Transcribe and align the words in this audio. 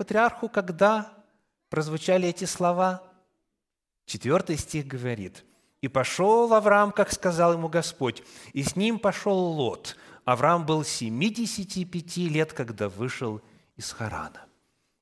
патриарху, 0.00 0.48
когда 0.48 1.12
прозвучали 1.68 2.26
эти 2.26 2.46
слова? 2.46 3.02
Четвертый 4.06 4.56
стих 4.56 4.86
говорит, 4.86 5.44
«И 5.82 5.88
пошел 5.88 6.54
Авраам, 6.54 6.90
как 6.90 7.12
сказал 7.12 7.52
ему 7.52 7.68
Господь, 7.68 8.22
и 8.54 8.62
с 8.62 8.76
ним 8.76 8.98
пошел 8.98 9.36
Лот. 9.36 9.98
Авраам 10.24 10.64
был 10.64 10.84
75 10.84 12.16
лет, 12.16 12.54
когда 12.54 12.88
вышел 12.88 13.42
из 13.76 13.92
Харана». 13.92 14.46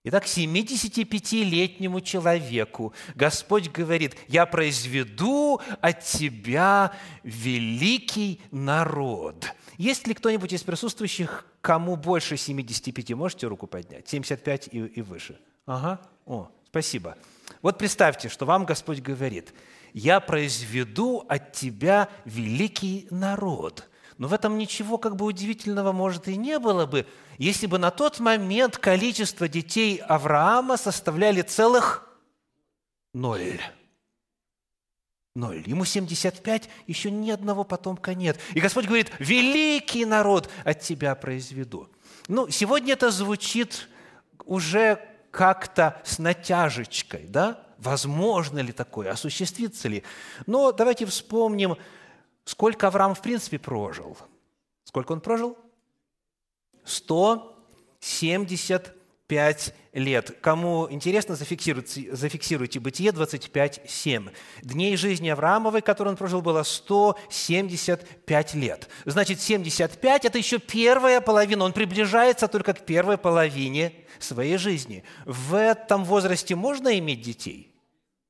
Итак, 0.03 0.25
75-летнему 0.25 2.01
человеку 2.01 2.93
Господь 3.15 3.71
говорит, 3.71 4.17
«Я 4.27 4.47
произведу 4.47 5.61
от 5.81 6.03
тебя 6.03 6.93
великий 7.23 8.41
народ». 8.51 9.55
Есть 9.77 10.09
ли 10.09 10.15
кто-нибудь 10.15 10.53
из 10.53 10.65
присутствующих, 10.65 11.47
кому 11.69 11.97
больше 11.97 12.39
75? 12.39 13.11
Можете 13.11 13.47
руку 13.47 13.67
поднять? 13.67 14.09
75 14.09 14.69
и, 14.73 14.79
и 14.79 15.03
выше. 15.03 15.39
Ага. 15.67 16.01
О, 16.25 16.49
спасибо. 16.71 17.15
Вот 17.61 17.77
представьте, 17.77 18.31
что 18.31 18.47
вам 18.47 18.65
Господь 18.65 19.01
говорит, 19.01 19.53
«Я 19.93 20.21
произведу 20.21 21.27
от 21.29 21.53
тебя 21.53 22.09
великий 22.25 23.07
народ». 23.11 23.87
Но 24.17 24.29
в 24.29 24.33
этом 24.33 24.57
ничего 24.57 24.97
как 24.97 25.17
бы 25.17 25.27
удивительного, 25.27 25.93
может, 25.93 26.27
и 26.27 26.39
не 26.39 26.59
было 26.59 26.87
бы, 26.87 27.07
если 27.37 27.67
бы 27.67 27.77
на 27.77 27.91
тот 27.91 28.19
момент 28.19 28.79
количество 28.79 29.47
детей 29.47 29.99
Авраама 29.99 30.79
составляли 30.79 31.43
целых 31.43 32.09
ноль. 33.13 33.61
Ноль. 35.39 35.63
Ему 35.67 35.85
75, 35.85 36.69
еще 36.89 37.13
ни 37.13 37.31
одного 37.31 37.63
потомка 37.63 38.13
нет. 38.13 38.41
И 38.55 38.61
Господь 38.61 38.87
говорит, 38.87 39.13
великий 39.21 40.05
народ 40.05 40.51
от 40.65 40.81
тебя 40.81 41.15
произведу. 41.15 41.89
Ну, 42.27 42.49
сегодня 42.49 42.95
это 42.95 43.13
звучит 43.13 43.89
уже 44.45 45.01
как-то 45.31 46.03
с 46.05 46.19
натяжечкой, 46.19 47.27
да? 47.29 47.65
Возможно 47.79 48.59
ли 48.59 48.73
такое, 48.73 49.13
осуществится 49.13 49.87
ли? 49.87 50.03
Но 50.47 50.73
давайте 50.73 51.07
вспомним, 51.07 51.77
сколько 52.45 52.89
Авраам 52.89 53.15
в 53.15 53.23
принципе 53.23 53.61
прожил. 53.61 54.19
Сколько 54.83 55.13
он 55.13 55.21
прожил? 55.21 55.57
175 59.29 59.75
лет. 59.93 60.39
Кому 60.41 60.89
интересно, 60.91 61.37
зафиксируйте, 61.37 62.15
зафиксируйте 62.15 62.81
Бытие 62.81 63.11
25.7. 63.11 64.31
Дней 64.63 64.97
жизни 64.97 65.29
Авраамовой, 65.29 65.83
которые 65.83 66.13
он 66.13 66.17
прожил, 66.17 66.41
было 66.41 66.63
175 66.63 68.55
лет. 68.55 68.89
Значит, 69.05 69.41
75– 69.41 70.25
это 70.27 70.39
еще 70.39 70.59
первая 70.59 71.21
половина. 71.21 71.65
Он 71.65 71.73
приближается 71.73 72.49
только 72.49 72.73
к 72.73 72.87
первой 72.87 73.19
половине 73.19 73.93
своей 74.19 74.57
жизни. 74.57 75.05
В 75.27 75.55
этом 75.55 76.05
возрасте 76.05 76.55
можно 76.55 76.99
иметь 76.99 77.21
детей? 77.21 77.75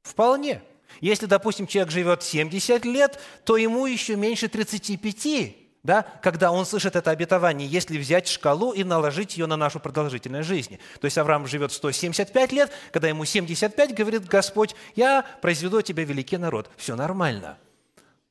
Вполне. 0.02 0.62
Если, 1.00 1.26
допустим, 1.26 1.68
человек 1.68 1.92
живет 1.92 2.24
70 2.24 2.84
лет, 2.84 3.20
то 3.44 3.56
ему 3.56 3.86
еще 3.86 4.16
меньше 4.16 4.48
35 4.48 5.67
да, 5.82 6.02
когда 6.22 6.50
он 6.50 6.66
слышит 6.66 6.96
это 6.96 7.10
обетование, 7.10 7.68
если 7.68 7.98
взять 7.98 8.28
шкалу 8.28 8.72
и 8.72 8.84
наложить 8.84 9.36
ее 9.36 9.46
на 9.46 9.56
нашу 9.56 9.80
продолжительность 9.80 10.48
жизни. 10.48 10.80
То 11.00 11.04
есть 11.04 11.16
Авраам 11.18 11.46
живет 11.46 11.72
175 11.72 12.52
лет, 12.52 12.72
когда 12.92 13.08
ему 13.08 13.24
75, 13.24 13.94
говорит 13.94 14.26
Господь, 14.26 14.74
я 14.96 15.24
произведу 15.40 15.80
тебя 15.82 16.04
великий 16.04 16.36
народ. 16.36 16.70
Все 16.76 16.96
нормально. 16.96 17.58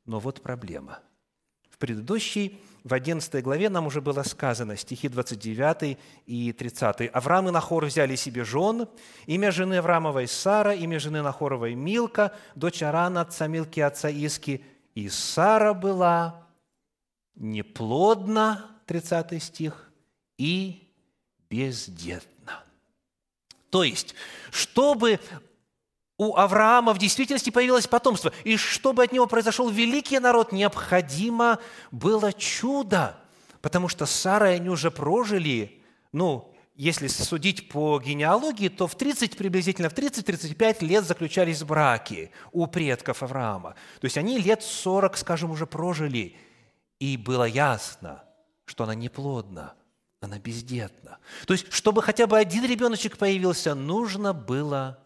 Но 0.06 0.20
вот 0.20 0.42
проблема. 0.42 1.00
В 1.70 1.78
предыдущей, 1.78 2.59
в 2.84 2.94
11 2.94 3.44
главе 3.44 3.70
нам 3.70 3.86
уже 3.88 4.02
было 4.02 4.23
сказано, 4.23 4.76
стихи 4.76 5.09
29 5.09 5.98
и 6.26 6.52
30. 6.52 7.09
«Авраам 7.14 7.50
и 7.50 7.52
Нахор 7.52 7.86
взяли 7.86 8.16
себе 8.16 8.44
жен, 8.44 8.88
имя 9.26 9.52
жены 9.52 9.78
Авраамовой 9.78 10.28
Сара, 10.28 10.73
имя 10.73 11.00
жены 11.00 11.22
Нахоровой 11.22 11.76
Милка, 11.76 12.34
дочь 12.56 12.82
Арана, 12.82 13.22
отца 13.22 13.48
Милки, 13.48 13.80
отца 13.80 14.09
Иски. 14.09 14.64
И 14.95 15.08
Сара 15.09 15.73
была 15.76 16.46
неплодна, 17.37 18.65
30 18.86 19.42
стих, 19.42 19.92
и 20.37 20.87
бездетна. 21.49 22.64
То 23.70 23.83
есть, 23.83 24.15
чтобы 24.52 25.20
у 26.17 26.36
Авраама 26.36 26.93
в 26.93 26.97
действительности 26.97 27.49
появилось 27.49 27.87
потомство, 27.87 28.31
и 28.43 28.58
чтобы 28.58 29.03
от 29.03 29.11
него 29.11 29.27
произошел 29.27 29.70
великий 29.70 30.20
народ, 30.20 30.52
необходимо 30.52 31.59
было 31.92 32.33
чудо, 32.33 33.17
потому 33.61 33.87
что 33.87 34.05
Сара 34.05 34.52
и 34.52 34.55
они 34.55 34.70
уже 34.70 34.89
прожили, 34.89 35.81
ну, 36.11 36.53
если 36.76 37.08
судить 37.08 37.70
по 37.70 37.99
генеалогии, 37.99 38.70
то 38.70 38.87
в 38.87 38.95
30, 38.95 39.36
приблизительно 39.36 39.89
в 39.89 39.93
30-35 39.93 40.86
лет 40.86 41.05
заключались 41.05 41.64
браки 41.64 42.31
у 42.52 42.67
предков 42.67 43.23
Авраама. 43.23 43.71
То 43.99 44.05
есть 44.05 44.17
они 44.17 44.37
лет 44.37 44.61
40, 44.64 45.17
скажем, 45.17 45.52
уже 45.52 45.65
прожили– 45.65 46.36
и 46.99 47.17
было 47.17 47.43
ясно, 47.43 48.23
что 48.65 48.83
она 48.83 48.95
неплодна, 48.95 49.73
она 50.19 50.39
бездетна. 50.39 51.19
То 51.45 51.53
есть, 51.53 51.71
чтобы 51.71 52.02
хотя 52.02 52.27
бы 52.27 52.37
один 52.37 52.65
ребеночек 52.65 53.17
появился, 53.17 53.75
нужно 53.75 54.33
было 54.33 55.03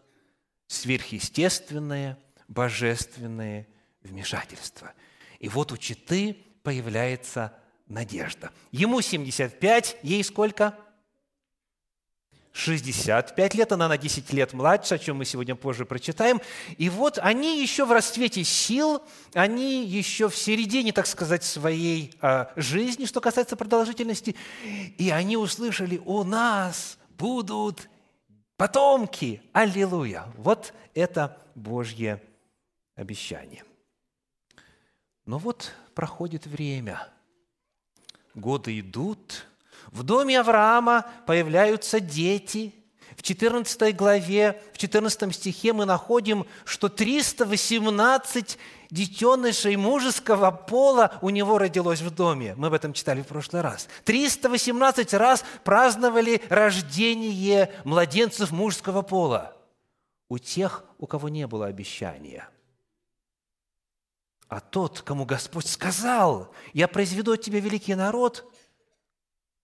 сверхъестественное, 0.66 2.18
божественное 2.48 3.68
вмешательство. 4.02 4.92
И 5.38 5.48
вот 5.48 5.72
у 5.72 5.76
Читы 5.76 6.36
появляется 6.62 7.52
надежда. 7.88 8.50
Ему 8.70 9.00
75, 9.00 9.98
ей 10.02 10.24
сколько? 10.24 10.78
65 12.52 13.54
лет, 13.54 13.72
она 13.72 13.88
на 13.88 13.96
10 13.96 14.32
лет 14.32 14.52
младше, 14.52 14.94
о 14.94 14.98
чем 14.98 15.16
мы 15.16 15.24
сегодня 15.24 15.54
позже 15.54 15.86
прочитаем. 15.86 16.40
И 16.76 16.90
вот 16.90 17.18
они 17.18 17.62
еще 17.62 17.86
в 17.86 17.92
расцвете 17.92 18.44
сил, 18.44 19.02
они 19.32 19.86
еще 19.86 20.28
в 20.28 20.36
середине, 20.36 20.92
так 20.92 21.06
сказать, 21.06 21.44
своей 21.44 22.14
а, 22.20 22.52
жизни, 22.56 23.06
что 23.06 23.20
касается 23.20 23.56
продолжительности, 23.56 24.36
и 24.64 25.10
они 25.10 25.38
услышали, 25.38 26.00
у 26.04 26.24
нас 26.24 26.98
будут 27.18 27.88
потомки. 28.56 29.42
Аллилуйя! 29.52 30.26
Вот 30.36 30.74
это 30.94 31.38
Божье 31.54 32.22
обещание. 32.96 33.64
Но 35.24 35.38
вот 35.38 35.72
проходит 35.94 36.46
время, 36.46 37.08
годы 38.34 38.78
идут– 38.78 39.46
в 39.92 40.02
доме 40.04 40.40
Авраама 40.40 41.06
появляются 41.26 42.00
дети. 42.00 42.74
В 43.16 43.22
14 43.22 43.94
главе, 43.94 44.60
в 44.72 44.78
14 44.78 45.34
стихе 45.34 45.74
мы 45.74 45.84
находим, 45.84 46.46
что 46.64 46.88
318 46.88 48.58
детенышей 48.90 49.76
мужеского 49.76 50.50
пола 50.50 51.18
у 51.20 51.28
него 51.28 51.58
родилось 51.58 52.00
в 52.00 52.10
доме. 52.10 52.54
Мы 52.56 52.68
об 52.68 52.72
этом 52.72 52.94
читали 52.94 53.20
в 53.20 53.26
прошлый 53.26 53.60
раз. 53.60 53.86
318 54.04 55.12
раз 55.12 55.44
праздновали 55.62 56.42
рождение 56.48 57.72
младенцев 57.84 58.50
мужского 58.50 59.02
пола 59.02 59.54
у 60.30 60.38
тех, 60.38 60.84
у 60.98 61.06
кого 61.06 61.28
не 61.28 61.46
было 61.46 61.66
обещания. 61.66 62.48
А 64.48 64.60
тот, 64.60 65.02
кому 65.02 65.26
Господь 65.26 65.66
сказал, 65.66 66.50
«Я 66.72 66.88
произведу 66.88 67.34
от 67.34 67.42
тебя 67.42 67.60
великий 67.60 67.94
народ», 67.94 68.50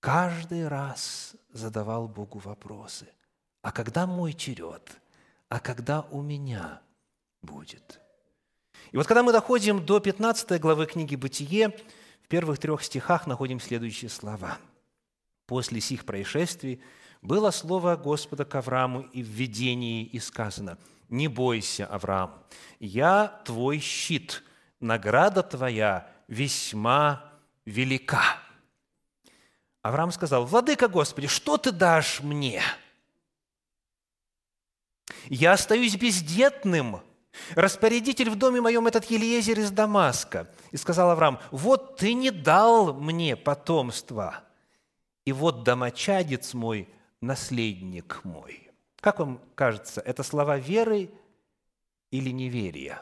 каждый 0.00 0.68
раз 0.68 1.34
задавал 1.52 2.08
Богу 2.08 2.38
вопросы. 2.38 3.08
А 3.62 3.72
когда 3.72 4.06
мой 4.06 4.32
черед? 4.32 5.00
А 5.48 5.60
когда 5.60 6.02
у 6.10 6.22
меня 6.22 6.80
будет? 7.42 8.00
И 8.92 8.96
вот 8.96 9.06
когда 9.06 9.22
мы 9.22 9.32
доходим 9.32 9.84
до 9.84 10.00
15 10.00 10.60
главы 10.60 10.86
книги 10.86 11.16
«Бытие», 11.16 11.76
в 12.22 12.28
первых 12.28 12.58
трех 12.58 12.82
стихах 12.82 13.26
находим 13.26 13.58
следующие 13.58 14.10
слова. 14.10 14.58
«После 15.46 15.80
сих 15.80 16.04
происшествий 16.04 16.82
было 17.22 17.50
слово 17.50 17.96
Господа 17.96 18.44
к 18.44 18.54
Аврааму 18.54 19.00
и 19.00 19.22
в 19.22 19.26
видении, 19.26 20.04
и 20.04 20.18
сказано, 20.20 20.78
«Не 21.08 21.26
бойся, 21.26 21.86
Авраам, 21.86 22.34
я 22.80 23.40
твой 23.44 23.78
щит, 23.78 24.44
награда 24.78 25.42
твоя 25.42 26.10
весьма 26.28 27.32
велика». 27.64 28.47
Авраам 29.82 30.10
сказал, 30.10 30.44
«Владыка 30.44 30.88
Господи, 30.88 31.28
что 31.28 31.56
ты 31.56 31.70
дашь 31.70 32.20
мне? 32.20 32.62
Я 35.26 35.52
остаюсь 35.52 35.96
бездетным, 35.96 37.00
распорядитель 37.54 38.30
в 38.30 38.36
доме 38.36 38.60
моем 38.60 38.86
этот 38.86 39.04
Елиезер 39.06 39.60
из 39.60 39.70
Дамаска». 39.70 40.52
И 40.72 40.76
сказал 40.76 41.10
Авраам, 41.10 41.38
«Вот 41.50 41.96
ты 41.96 42.14
не 42.14 42.30
дал 42.30 42.92
мне 42.92 43.36
потомства, 43.36 44.44
и 45.24 45.32
вот 45.32 45.62
домочадец 45.62 46.54
мой, 46.54 46.88
наследник 47.20 48.20
мой». 48.24 48.70
Как 49.00 49.20
вам 49.20 49.40
кажется, 49.54 50.00
это 50.00 50.24
слова 50.24 50.58
веры 50.58 51.10
или 52.10 52.30
неверия? 52.30 53.00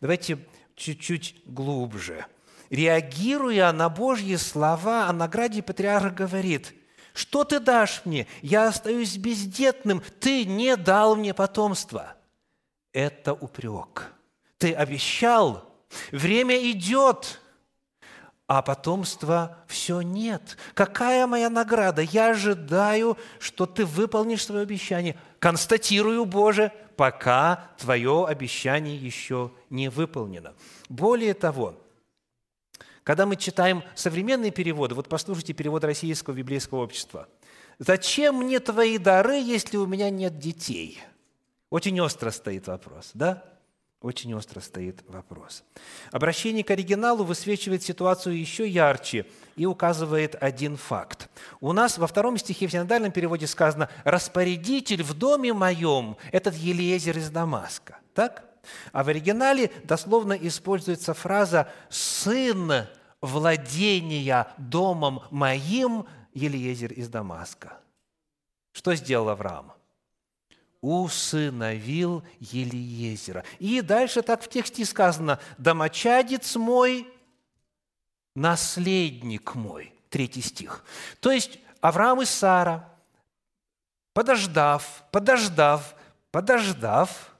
Давайте 0.00 0.38
чуть-чуть 0.74 1.42
глубже– 1.44 2.24
реагируя 2.74 3.72
на 3.72 3.88
Божьи 3.88 4.36
слова 4.36 5.08
о 5.08 5.12
награде, 5.12 5.62
патриарх 5.62 6.14
говорит, 6.14 6.74
Что 7.12 7.44
ты 7.44 7.60
дашь 7.60 8.02
мне? 8.04 8.26
Я 8.42 8.68
остаюсь 8.68 9.16
бездетным, 9.16 10.02
ты 10.20 10.44
не 10.44 10.76
дал 10.76 11.16
мне 11.16 11.32
потомства. 11.32 12.14
Это 12.92 13.32
упрек. 13.32 14.12
Ты 14.58 14.72
обещал, 14.72 15.64
время 16.10 16.70
идет, 16.70 17.40
а 18.46 18.62
потомства 18.62 19.58
все 19.66 20.00
нет. 20.00 20.56
Какая 20.74 21.26
моя 21.26 21.48
награда? 21.50 22.02
Я 22.02 22.30
ожидаю, 22.30 23.16
что 23.38 23.66
ты 23.66 23.84
выполнишь 23.84 24.44
свое 24.44 24.62
обещание. 24.62 25.16
Констатирую, 25.38 26.24
Боже, 26.24 26.72
пока 26.96 27.70
твое 27.78 28.26
обещание 28.26 28.96
еще 28.96 29.50
не 29.70 29.88
выполнено. 29.88 30.54
Более 30.88 31.34
того, 31.34 31.74
когда 33.04 33.26
мы 33.26 33.36
читаем 33.36 33.84
современные 33.94 34.50
переводы, 34.50 34.94
вот 34.94 35.08
послушайте 35.08 35.52
перевод 35.52 35.84
Российского 35.84 36.34
библейского 36.34 36.82
общества. 36.82 37.28
«Зачем 37.78 38.36
мне 38.36 38.60
твои 38.60 38.98
дары, 38.98 39.36
если 39.36 39.76
у 39.76 39.86
меня 39.86 40.10
нет 40.10 40.38
детей?» 40.38 41.00
Очень 41.70 42.00
остро 42.00 42.30
стоит 42.30 42.66
вопрос, 42.66 43.10
да? 43.14 43.42
Очень 44.00 44.34
остро 44.34 44.60
стоит 44.60 45.02
вопрос. 45.08 45.64
Обращение 46.12 46.62
к 46.62 46.70
оригиналу 46.70 47.24
высвечивает 47.24 47.82
ситуацию 47.82 48.38
еще 48.38 48.68
ярче 48.68 49.26
и 49.56 49.66
указывает 49.66 50.36
один 50.40 50.76
факт. 50.76 51.28
У 51.60 51.72
нас 51.72 51.98
во 51.98 52.06
втором 52.06 52.38
стихе 52.38 52.66
в 52.68 52.70
синодальном 52.70 53.12
переводе 53.12 53.46
сказано 53.46 53.88
«распорядитель 54.04 55.02
в 55.02 55.14
доме 55.14 55.52
моем– 55.52 56.16
этот 56.32 56.54
Елиезер 56.54 57.18
из 57.18 57.30
Дамаска». 57.30 57.98
Так? 58.14 58.44
А 58.92 59.04
в 59.04 59.08
оригинале 59.08 59.70
дословно 59.84 60.32
используется 60.32 61.14
фраза 61.14 61.68
«сын 61.88 62.86
владения 63.20 64.48
домом 64.58 65.22
моим 65.30 66.06
Елиезер 66.32 66.92
из 66.92 67.08
Дамаска». 67.08 67.78
Что 68.72 68.94
сделал 68.94 69.28
Авраам? 69.28 69.72
усыновил 70.84 72.22
Елиезера. 72.40 73.42
И 73.58 73.80
дальше 73.80 74.20
так 74.20 74.42
в 74.42 74.48
тексте 74.50 74.84
сказано, 74.84 75.40
«Домочадец 75.56 76.56
мой, 76.56 77.08
наследник 78.34 79.54
мой». 79.54 79.94
Третий 80.10 80.42
стих. 80.42 80.84
То 81.20 81.32
есть 81.32 81.58
Авраам 81.80 82.20
и 82.20 82.26
Сара, 82.26 82.88
подождав, 84.12 85.04
подождав, 85.10 85.96
подождав, 86.30 87.33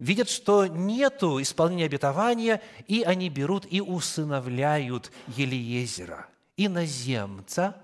видят, 0.00 0.28
что 0.28 0.66
нету 0.66 1.40
исполнения 1.40 1.84
обетования, 1.84 2.60
и 2.88 3.02
они 3.02 3.28
берут 3.28 3.66
и 3.70 3.80
усыновляют 3.80 5.12
Елиезера, 5.28 6.26
иноземца, 6.56 7.76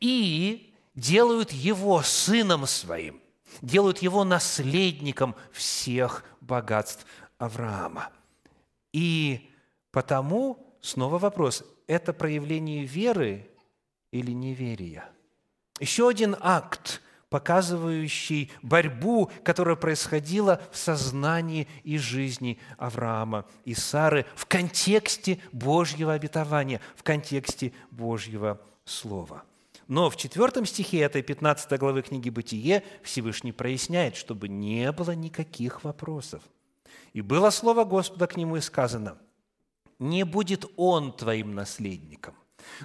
и 0.00 0.74
делают 0.94 1.52
его 1.52 2.02
сыном 2.02 2.66
своим, 2.66 3.20
делают 3.62 3.98
его 3.98 4.24
наследником 4.24 5.36
всех 5.52 6.24
богатств 6.40 7.06
Авраама. 7.38 8.10
И 8.92 9.50
потому, 9.92 10.76
снова 10.80 11.18
вопрос, 11.18 11.62
это 11.86 12.12
проявление 12.12 12.84
веры 12.84 13.48
или 14.10 14.32
неверия? 14.32 15.08
Еще 15.78 16.08
один 16.08 16.34
акт– 16.40 17.02
показывающий 17.28 18.52
борьбу, 18.62 19.30
которая 19.42 19.76
происходила 19.76 20.60
в 20.70 20.76
сознании 20.76 21.68
и 21.82 21.98
жизни 21.98 22.58
Авраама 22.78 23.46
и 23.64 23.74
Сары 23.74 24.26
в 24.36 24.46
контексте 24.46 25.40
Божьего 25.52 26.12
обетования, 26.12 26.80
в 26.94 27.02
контексте 27.02 27.72
Божьего 27.90 28.60
Слова. 28.84 29.42
Но 29.88 30.10
в 30.10 30.16
четвертом 30.16 30.66
стихе 30.66 31.00
этой 31.00 31.22
15 31.22 31.78
главы 31.78 32.02
книги 32.02 32.28
«Бытие» 32.30 32.82
Всевышний 33.02 33.52
проясняет, 33.52 34.16
чтобы 34.16 34.48
не 34.48 34.90
было 34.92 35.12
никаких 35.12 35.84
вопросов. 35.84 36.42
«И 37.12 37.20
было 37.20 37.50
слово 37.50 37.84
Господа 37.84 38.26
к 38.26 38.36
нему 38.36 38.56
и 38.56 38.60
сказано, 38.60 39.16
«Не 39.98 40.24
будет 40.24 40.66
он 40.76 41.12
твоим 41.12 41.54
наследником, 41.54 42.34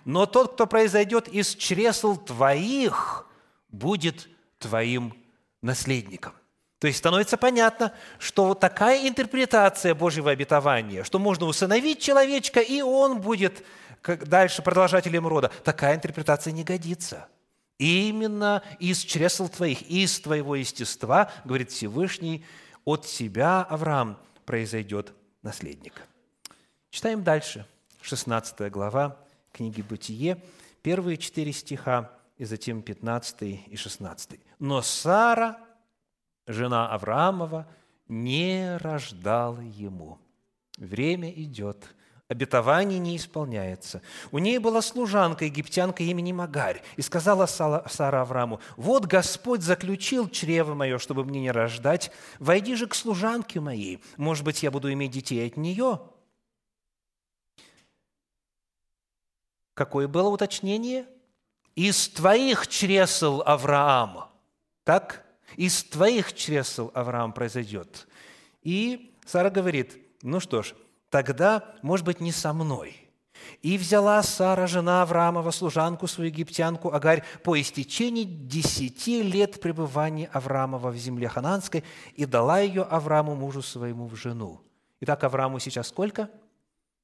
но 0.05 0.25
тот, 0.25 0.53
кто 0.53 0.67
произойдет 0.67 1.27
из 1.27 1.55
чресл 1.55 2.15
твоих, 2.15 3.27
будет 3.71 4.29
твоим 4.62 5.13
наследником. 5.62 6.34
То 6.80 6.88
есть 6.88 7.00
становится 7.00 7.38
понятно, 7.38 7.94
что 8.18 8.56
такая 8.56 9.08
интерпретация 9.08 9.94
Божьего 9.94 10.31
обетования, 10.31 11.04
что 11.04 11.19
можно 11.19 11.46
усыновить 11.46 12.02
человечка, 12.02 12.60
и 12.60 12.81
он 12.81 13.22
будет 13.22 13.63
дальше 14.04 14.63
продолжателем 14.63 15.28
рода, 15.28 15.52
такая 15.63 15.96
интерпретация 15.96 16.54
не 16.54 16.63
годится. 16.63 17.28
Именно 17.78 18.63
из 18.80 19.00
чресл 19.00 19.48
твоих, 19.48 19.84
из 19.84 20.19
твоего 20.19 20.56
естества, 20.56 21.31
говорит 21.46 21.72
Всевышний, 21.72 22.44
от 22.84 23.06
тебя, 23.06 23.62
Авраам, 23.62 24.18
произойдет 24.46 25.13
наследник. 25.44 26.02
Читаем 26.90 27.24
дальше, 27.24 27.66
16 28.02 28.72
глава 28.72 29.18
книги 29.52 29.81
«Бытие», 29.81 30.42
первые 30.81 31.18
четыре 31.18 31.54
стиха 31.54 32.12
и 32.38 32.46
затем 32.46 32.81
15 32.81 33.42
и 33.68 33.75
16. 33.75 34.40
«Но 34.62 34.84
Сара, 34.84 35.58
жена 36.46 36.88
Авраамова, 36.94 37.68
не 38.08 38.78
рождала 38.78 39.60
ему. 39.60 40.19
Время 40.78 41.31
идет, 41.31 41.96
обетование 42.28 43.00
не 43.00 43.18
исполняется. 43.18 44.04
У 44.31 44.38
ней 44.38 44.60
была 44.60 44.84
служанка, 44.84 45.46
египтянка 45.46 46.04
имени 46.04 46.31
Магарь, 46.31 46.84
и 46.96 47.02
сказала 47.02 47.48
Сара 47.48 48.22
Аврааму, 48.22 48.62
«Вот 48.78 49.08
Господь 49.08 49.63
заключил 49.63 50.30
чрево 50.30 50.75
мое, 50.75 51.00
чтобы 51.00 51.25
мне 51.25 51.42
не 51.42 51.50
рождать, 51.50 52.12
войди 52.38 52.75
же 52.75 52.86
к 52.86 52.94
служанке 52.94 53.60
моей, 53.60 54.04
может 54.16 54.46
быть, 54.46 54.62
я 54.62 54.69
буду 54.69 54.94
иметь 54.94 55.12
детей 55.12 55.48
от 55.48 55.58
нее». 55.58 56.02
Какое 59.74 60.08
было 60.08 60.30
уточнение– 60.30 61.08
из 61.75 62.10
твоих 62.10 62.68
чресел 62.68 63.42
Авраама. 63.46 64.31
Так? 64.83 65.25
Из 65.57 65.83
твоих 65.83 66.33
чресел 66.33 66.92
Авраам 66.94 67.33
произойдет. 67.33 68.07
И 68.62 69.13
Сара 69.25 69.50
говорит, 69.50 69.98
ну 70.22 70.39
что 70.39 70.63
ж, 70.63 70.74
тогда, 71.10 71.75
может 71.81 72.06
быть, 72.06 72.22
не 72.22 72.31
со 72.31 72.54
мной. 72.54 72.95
И 73.62 73.78
взяла 73.78 74.22
Сара, 74.24 74.68
жена 74.68 75.01
Авраамова, 75.01 75.51
служанку 75.51 76.07
свою 76.07 76.30
египтянку 76.30 76.94
Агарь 76.94 77.24
по 77.44 77.60
истечении 77.60 78.24
десяти 78.24 79.22
лет 79.24 79.60
пребывания 79.60 80.28
Авраамова 80.28 80.89
в 80.89 80.98
земле 80.98 81.27
хананской 81.27 81.84
и 82.15 82.25
дала 82.25 82.60
ее 82.60 82.84
Аврааму, 82.84 83.36
мужу 83.36 83.62
своему, 83.62 84.08
в 84.08 84.15
жену. 84.15 84.62
Итак, 85.01 85.24
Аврааму 85.24 85.60
сейчас 85.60 85.89
сколько? 85.89 86.29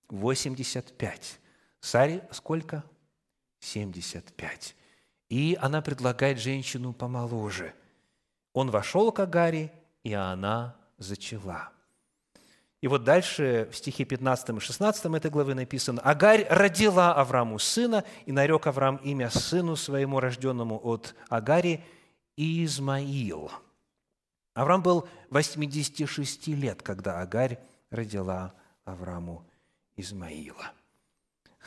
85. 0.09 1.39
Саре 1.79 2.27
сколько? 2.31 2.83
75. 3.59 4.75
И 5.29 5.57
она 5.61 5.81
предлагает 5.81 6.39
женщину 6.39 6.93
помоложе. 6.93 7.73
Он 8.53 8.71
вошел 8.71 9.11
к 9.11 9.19
Агаре, 9.19 9.71
и 10.03 10.13
она 10.13 10.75
зачала. 10.97 11.71
И 12.79 12.87
вот 12.87 13.03
дальше 13.03 13.67
в 13.71 13.75
стихе 13.75 14.05
15 14.05 14.49
и 14.49 14.59
16 14.59 15.05
этой 15.05 15.31
главы 15.31 15.55
написано, 15.55 16.01
«Агарь 16.01 16.45
родила 16.49 17.13
Аврааму 17.13 17.57
сына, 17.59 18.03
и 18.25 18.31
нарек 18.31 18.67
Авраам 18.67 18.97
имя 18.97 19.29
сыну 19.29 19.75
своему, 19.75 20.19
рожденному 20.19 20.79
от 20.83 21.15
Агари, 21.27 21.83
Измаил». 22.35 23.51
Авраам 24.53 24.83
был 24.83 25.07
86 25.31 26.47
лет, 26.47 26.81
когда 26.83 27.19
Агарь 27.21 27.59
родила 27.89 28.53
Аврааму 28.85 29.45
Измаила. 29.95 30.71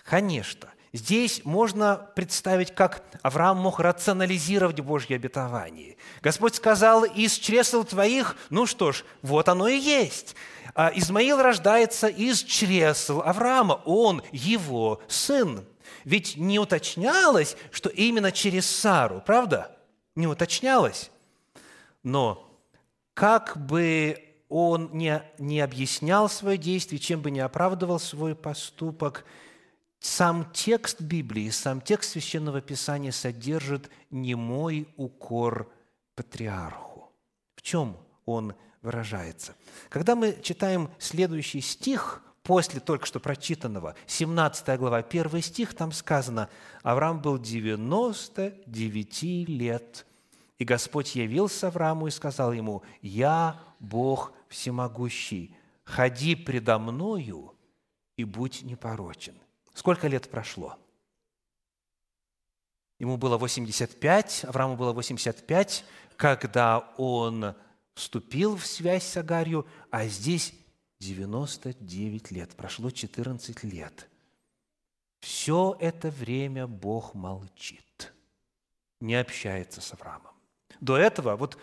Конечно, 0.04 0.68
Здесь 0.92 1.42
можно 1.44 2.10
представить, 2.16 2.74
как 2.74 3.04
Авраам 3.22 3.58
мог 3.58 3.78
рационализировать 3.78 4.80
Божье 4.80 5.16
обетование. 5.16 5.96
Господь 6.20 6.56
сказал, 6.56 7.04
из 7.04 7.34
чресл 7.34 7.84
твоих, 7.84 8.36
ну 8.50 8.66
что 8.66 8.90
ж, 8.90 9.04
вот 9.22 9.48
оно 9.48 9.68
и 9.68 9.78
есть. 9.78 10.34
А 10.74 10.90
Измаил 10.92 11.40
рождается 11.40 12.08
из 12.08 12.42
чресл 12.42 13.20
Авраама, 13.20 13.80
он 13.84 14.22
его 14.32 15.00
сын. 15.06 15.64
Ведь 16.04 16.36
не 16.36 16.58
уточнялось, 16.58 17.56
что 17.70 17.88
именно 17.88 18.32
через 18.32 18.66
Сару, 18.66 19.22
правда? 19.24 19.76
Не 20.16 20.26
уточнялось. 20.26 21.12
Но 22.02 22.50
как 23.14 23.56
бы 23.56 24.24
он 24.48 24.90
не, 24.92 25.22
не 25.38 25.60
объяснял 25.60 26.28
свое 26.28 26.58
действие, 26.58 26.98
чем 26.98 27.20
бы 27.20 27.30
не 27.30 27.40
оправдывал 27.40 28.00
свой 28.00 28.34
поступок– 28.34 29.24
сам 30.00 30.50
текст 30.52 31.00
Библии, 31.00 31.50
сам 31.50 31.80
текст 31.82 32.12
Священного 32.12 32.60
Писания 32.62 33.12
содержит 33.12 33.90
немой 34.10 34.88
укор 34.96 35.70
патриарху. 36.16 37.12
В 37.54 37.62
чем 37.62 37.98
он 38.24 38.54
выражается? 38.80 39.54
Когда 39.90 40.16
мы 40.16 40.38
читаем 40.42 40.90
следующий 40.98 41.60
стих 41.60 42.22
после 42.42 42.80
только 42.80 43.04
что 43.04 43.20
прочитанного, 43.20 43.94
17 44.06 44.78
глава, 44.78 44.98
1 44.98 45.42
стих, 45.42 45.74
там 45.74 45.92
сказано, 45.92 46.48
Авраам 46.82 47.20
был 47.20 47.38
99 47.38 49.22
лет, 49.48 50.06
и 50.58 50.64
Господь 50.64 51.14
явился 51.14 51.68
Аврааму 51.68 52.06
и 52.06 52.10
сказал 52.10 52.54
ему, 52.54 52.82
«Я 53.02 53.60
Бог 53.78 54.32
всемогущий, 54.48 55.54
ходи 55.84 56.34
предо 56.34 56.78
мною 56.78 57.54
и 58.16 58.24
будь 58.24 58.62
непорочен». 58.62 59.34
Сколько 59.80 60.08
лет 60.08 60.28
прошло? 60.28 60.76
Ему 62.98 63.16
было 63.16 63.38
85, 63.38 64.44
Аврааму 64.44 64.76
было 64.76 64.92
85, 64.92 65.86
когда 66.18 66.80
он 66.98 67.54
вступил 67.94 68.58
в 68.58 68.66
связь 68.66 69.06
с 69.06 69.16
Агарью, 69.16 69.66
а 69.90 70.06
здесь 70.06 70.52
99 70.98 72.30
лет, 72.30 72.50
прошло 72.56 72.90
14 72.90 73.64
лет. 73.64 74.06
Все 75.20 75.74
это 75.80 76.10
время 76.10 76.66
Бог 76.66 77.14
молчит, 77.14 78.12
не 79.00 79.14
общается 79.14 79.80
с 79.80 79.94
Авраамом. 79.94 80.34
До 80.82 80.98
этого, 80.98 81.36
вот 81.36 81.56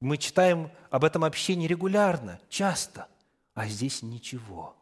мы 0.00 0.16
читаем 0.16 0.72
об 0.90 1.04
этом 1.04 1.22
общении 1.22 1.68
регулярно, 1.68 2.40
часто, 2.48 3.06
а 3.54 3.68
здесь 3.68 4.02
ничего. 4.02 4.74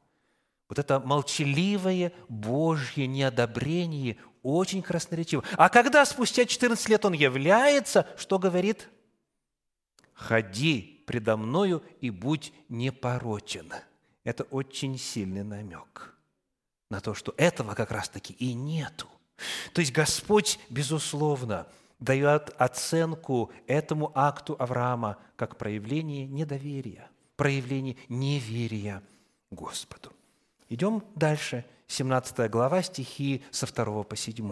Вот 0.74 0.80
это 0.80 0.98
молчаливое 0.98 2.12
Божье 2.28 3.06
неодобрение 3.06 4.16
очень 4.42 4.82
красноречиво. 4.82 5.44
А 5.52 5.68
когда 5.68 6.04
спустя 6.04 6.44
14 6.44 6.88
лет 6.88 7.04
он 7.04 7.12
является, 7.12 8.08
что 8.16 8.40
говорит? 8.40 8.88
«Ходи 10.14 11.04
предо 11.06 11.36
мною 11.36 11.84
и 12.00 12.10
будь 12.10 12.52
непорочен». 12.68 13.72
Это 14.24 14.42
очень 14.50 14.98
сильный 14.98 15.44
намек 15.44 16.16
на 16.90 17.00
то, 17.00 17.14
что 17.14 17.32
этого 17.36 17.74
как 17.74 17.92
раз-таки 17.92 18.32
и 18.32 18.52
нету. 18.52 19.06
То 19.74 19.80
есть 19.80 19.92
Господь, 19.92 20.58
безусловно, 20.70 21.68
дает 22.00 22.52
оценку 22.58 23.52
этому 23.68 24.10
акту 24.16 24.56
Авраама 24.58 25.18
как 25.36 25.56
проявление 25.56 26.26
недоверия, 26.26 27.08
проявление 27.36 27.96
неверия 28.08 29.04
Господу. 29.52 30.10
Идем 30.68 31.02
дальше. 31.14 31.64
17 31.86 32.50
глава, 32.50 32.82
стихи 32.82 33.42
со 33.50 33.66
2 33.66 34.04
по 34.04 34.16
7. 34.16 34.50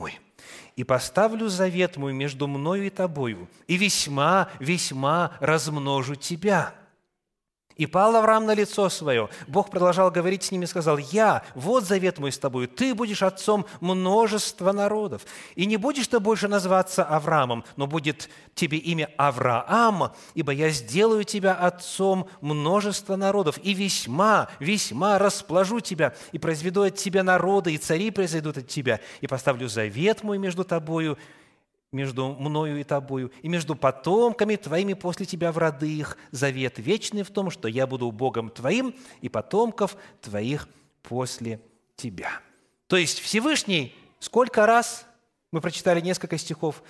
«И 0.76 0.84
поставлю 0.84 1.48
завет 1.48 1.96
мой 1.96 2.12
между 2.12 2.46
мною 2.46 2.86
и 2.86 2.90
тобою, 2.90 3.48
и 3.66 3.76
весьма, 3.76 4.48
весьма 4.58 5.32
размножу 5.40 6.14
тебя, 6.14 6.74
и 7.76 7.86
пал 7.86 8.16
Авраам 8.16 8.46
на 8.46 8.54
лицо 8.54 8.88
свое. 8.88 9.28
Бог 9.46 9.70
продолжал 9.70 10.10
говорить 10.10 10.42
с 10.42 10.50
ним 10.50 10.62
и 10.62 10.66
сказал, 10.66 10.98
«Я, 10.98 11.42
вот 11.54 11.84
завет 11.84 12.18
мой 12.18 12.32
с 12.32 12.38
тобой, 12.38 12.66
ты 12.66 12.94
будешь 12.94 13.22
отцом 13.22 13.66
множества 13.80 14.72
народов. 14.72 15.22
И 15.54 15.66
не 15.66 15.76
будешь 15.76 16.08
ты 16.08 16.20
больше 16.20 16.48
называться 16.48 17.04
Авраамом, 17.04 17.64
но 17.76 17.86
будет 17.86 18.28
тебе 18.54 18.78
имя 18.78 19.10
Авраам, 19.16 20.12
ибо 20.34 20.52
я 20.52 20.70
сделаю 20.70 21.24
тебя 21.24 21.54
отцом 21.54 22.28
множества 22.40 23.16
народов, 23.16 23.58
и 23.62 23.74
весьма, 23.74 24.48
весьма 24.60 25.18
расположу 25.18 25.80
тебя, 25.80 26.14
и 26.32 26.38
произведу 26.38 26.82
от 26.82 26.96
тебя 26.96 27.22
народы, 27.22 27.72
и 27.72 27.78
цари 27.78 28.10
произойдут 28.10 28.58
от 28.58 28.68
тебя, 28.68 29.00
и 29.20 29.26
поставлю 29.26 29.68
завет 29.68 30.22
мой 30.22 30.38
между 30.38 30.64
тобою 30.64 31.18
между 31.92 32.28
мною 32.28 32.80
и 32.80 32.84
тобою, 32.84 33.30
и 33.42 33.48
между 33.48 33.76
потомками 33.76 34.56
твоими 34.56 34.94
после 34.94 35.26
тебя 35.26 35.52
в 35.52 35.58
роды 35.58 35.92
их, 35.92 36.16
завет 36.30 36.78
вечный 36.78 37.22
в 37.22 37.30
том, 37.30 37.50
что 37.50 37.68
я 37.68 37.86
буду 37.86 38.10
Богом 38.10 38.48
твоим 38.48 38.94
и 39.20 39.28
потомков 39.28 39.96
твоих 40.20 40.68
после 41.02 41.60
тебя». 41.96 42.40
То 42.88 42.96
есть 42.96 43.20
Всевышний 43.20 43.94
сколько 44.22 44.66
раз, 44.66 45.04
мы 45.50 45.60
прочитали 45.60 46.00
несколько 46.00 46.38
стихов, 46.38 46.82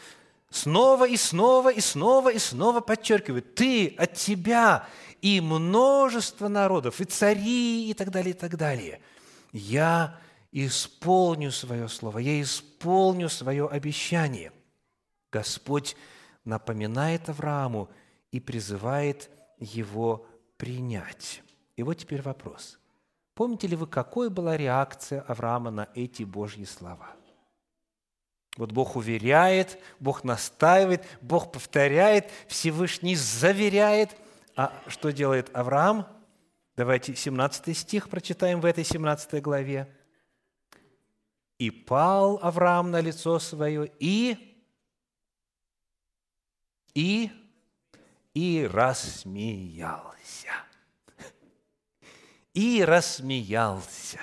снова 0.50 1.08
и 1.08 1.16
снова 1.16 1.72
и 1.72 1.80
снова 1.80 2.30
и 2.30 2.38
снова 2.38 2.80
подчеркивает, 2.80 3.54
ты 3.54 3.94
от 3.96 4.14
тебя 4.14 4.86
и 5.22 5.40
множество 5.40 6.48
народов, 6.48 7.00
и 7.00 7.04
цари, 7.04 7.88
и 7.88 7.94
так 7.94 8.10
далее, 8.10 8.34
и 8.34 8.36
так 8.36 8.56
далее. 8.56 9.00
Я 9.52 10.18
исполню 10.52 11.50
свое 11.50 11.88
слово, 11.88 12.18
я 12.18 12.40
исполню 12.40 13.28
свое 13.28 13.66
обещание– 13.66 14.52
Господь 15.32 15.96
напоминает 16.44 17.28
Аврааму 17.28 17.88
и 18.30 18.38
призывает 18.38 19.30
его 19.58 20.26
принять. 20.58 21.42
И 21.76 21.82
вот 21.82 21.94
теперь 21.94 22.20
вопрос. 22.20 22.78
Помните 23.34 23.66
ли 23.66 23.74
вы, 23.74 23.86
какой 23.86 24.28
была 24.28 24.56
реакция 24.56 25.22
Авраама 25.22 25.70
на 25.70 25.88
эти 25.94 26.22
Божьи 26.22 26.64
слова? 26.64 27.16
Вот 28.58 28.70
Бог 28.72 28.96
уверяет, 28.96 29.78
Бог 29.98 30.24
настаивает, 30.24 31.02
Бог 31.22 31.50
повторяет, 31.50 32.30
Всевышний 32.46 33.16
заверяет. 33.16 34.14
А 34.54 34.78
что 34.86 35.10
делает 35.10 35.48
Авраам? 35.56 36.06
Давайте 36.76 37.16
17 37.16 37.74
стих 37.76 38.10
прочитаем 38.10 38.60
в 38.60 38.66
этой 38.66 38.84
17 38.84 39.40
главе. 39.40 39.88
«И 41.56 41.70
пал 41.70 42.38
Авраам 42.42 42.90
на 42.90 43.00
лицо 43.00 43.38
свое, 43.38 43.90
и 43.98 44.51
и, 46.94 47.30
и 48.34 48.68
рассмеялся. 48.70 50.50
И 52.54 52.84
рассмеялся. 52.84 54.20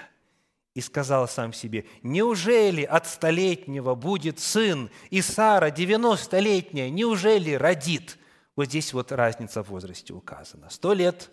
И 0.76 0.82
сказал 0.82 1.28
сам 1.28 1.52
себе, 1.52 1.86
неужели 2.04 2.84
от 2.84 3.08
столетнего 3.08 3.96
будет 3.96 4.40
сын, 4.40 4.90
и 5.10 5.22
Сара, 5.22 5.72
девяностолетняя, 5.72 6.90
неужели 6.90 7.52
родит? 7.54 8.18
Вот 8.56 8.66
здесь 8.66 8.94
вот 8.94 9.12
разница 9.12 9.64
в 9.64 9.70
возрасте 9.70 10.14
указана. 10.14 10.70
Сто 10.70 10.94
лет 10.94 11.32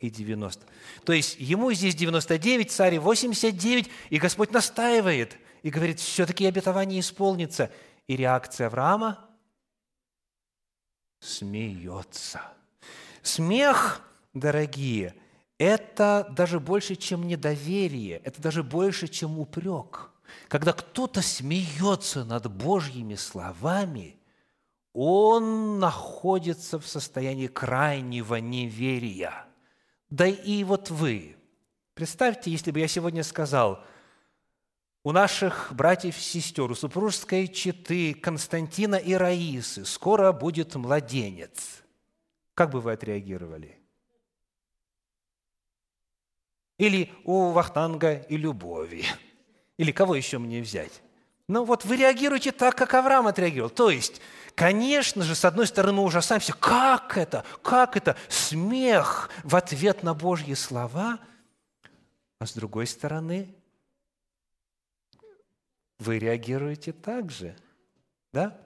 и 0.00 0.10
90. 0.10 0.66
То 1.04 1.12
есть 1.12 1.36
ему 1.38 1.72
здесь 1.72 1.94
99, 1.94 2.72
царе 2.72 2.98
89, 2.98 3.90
и 4.10 4.18
Господь 4.18 4.52
настаивает 4.52 5.36
и 5.62 5.70
говорит, 5.70 6.00
все-таки 6.00 6.46
обетование 6.46 7.00
исполнится. 7.00 7.70
И 8.06 8.16
реакция 8.16 8.68
Авраама– 8.68 9.22
смеется. 11.26 12.40
Смех, 13.22 14.00
дорогие, 14.34 15.14
это 15.58 16.26
даже 16.30 16.60
больше, 16.60 16.96
чем 16.96 17.26
недоверие, 17.26 18.18
это 18.18 18.40
даже 18.40 18.62
больше, 18.62 19.08
чем 19.08 19.38
упрек. 19.38 20.10
Когда 20.48 20.72
кто-то 20.72 21.22
смеется 21.22 22.24
над 22.24 22.50
Божьими 22.50 23.14
словами, 23.14 24.16
он 24.92 25.78
находится 25.78 26.78
в 26.78 26.86
состоянии 26.86 27.46
крайнего 27.48 28.36
неверия. 28.36 29.44
Да 30.10 30.26
и 30.26 30.64
вот 30.64 30.90
вы, 30.90 31.36
представьте, 31.94 32.50
если 32.50 32.70
бы 32.70 32.80
я 32.80 32.88
сегодня 32.88 33.22
сказал– 33.22 33.82
у 35.06 35.12
наших 35.12 35.72
братьев 35.72 36.18
и 36.18 36.20
сестер, 36.20 36.68
у 36.68 36.74
супружеской 36.74 37.46
четы 37.46 38.12
Константина 38.12 38.96
и 38.96 39.14
Раисы 39.14 39.84
скоро 39.84 40.32
будет 40.32 40.74
младенец. 40.74 41.84
Как 42.54 42.70
бы 42.70 42.80
вы 42.80 42.90
отреагировали? 42.90 43.78
Или 46.76 47.12
у 47.22 47.52
Вахтанга 47.52 48.14
и 48.14 48.36
Любови? 48.36 49.04
Или 49.76 49.92
кого 49.92 50.16
еще 50.16 50.38
мне 50.38 50.60
взять? 50.60 51.00
Ну 51.46 51.62
вот 51.62 51.84
вы 51.84 51.98
реагируете 51.98 52.50
так, 52.50 52.74
как 52.74 52.92
Авраам 52.94 53.28
отреагировал. 53.28 53.70
То 53.70 53.90
есть, 53.90 54.20
конечно 54.56 55.22
же, 55.22 55.36
с 55.36 55.44
одной 55.44 55.68
стороны, 55.68 55.92
мы 55.98 56.02
ужасаемся, 56.02 56.52
как 56.52 57.16
это, 57.16 57.44
как 57.62 57.96
это, 57.96 58.16
смех 58.28 59.30
в 59.44 59.54
ответ 59.54 60.02
на 60.02 60.14
Божьи 60.14 60.54
слова, 60.54 61.20
а 62.40 62.46
с 62.46 62.54
другой 62.54 62.88
стороны, 62.88 63.55
вы 65.98 66.18
реагируете 66.18 66.92
так 66.92 67.30
же. 67.30 67.56
Да? 68.32 68.58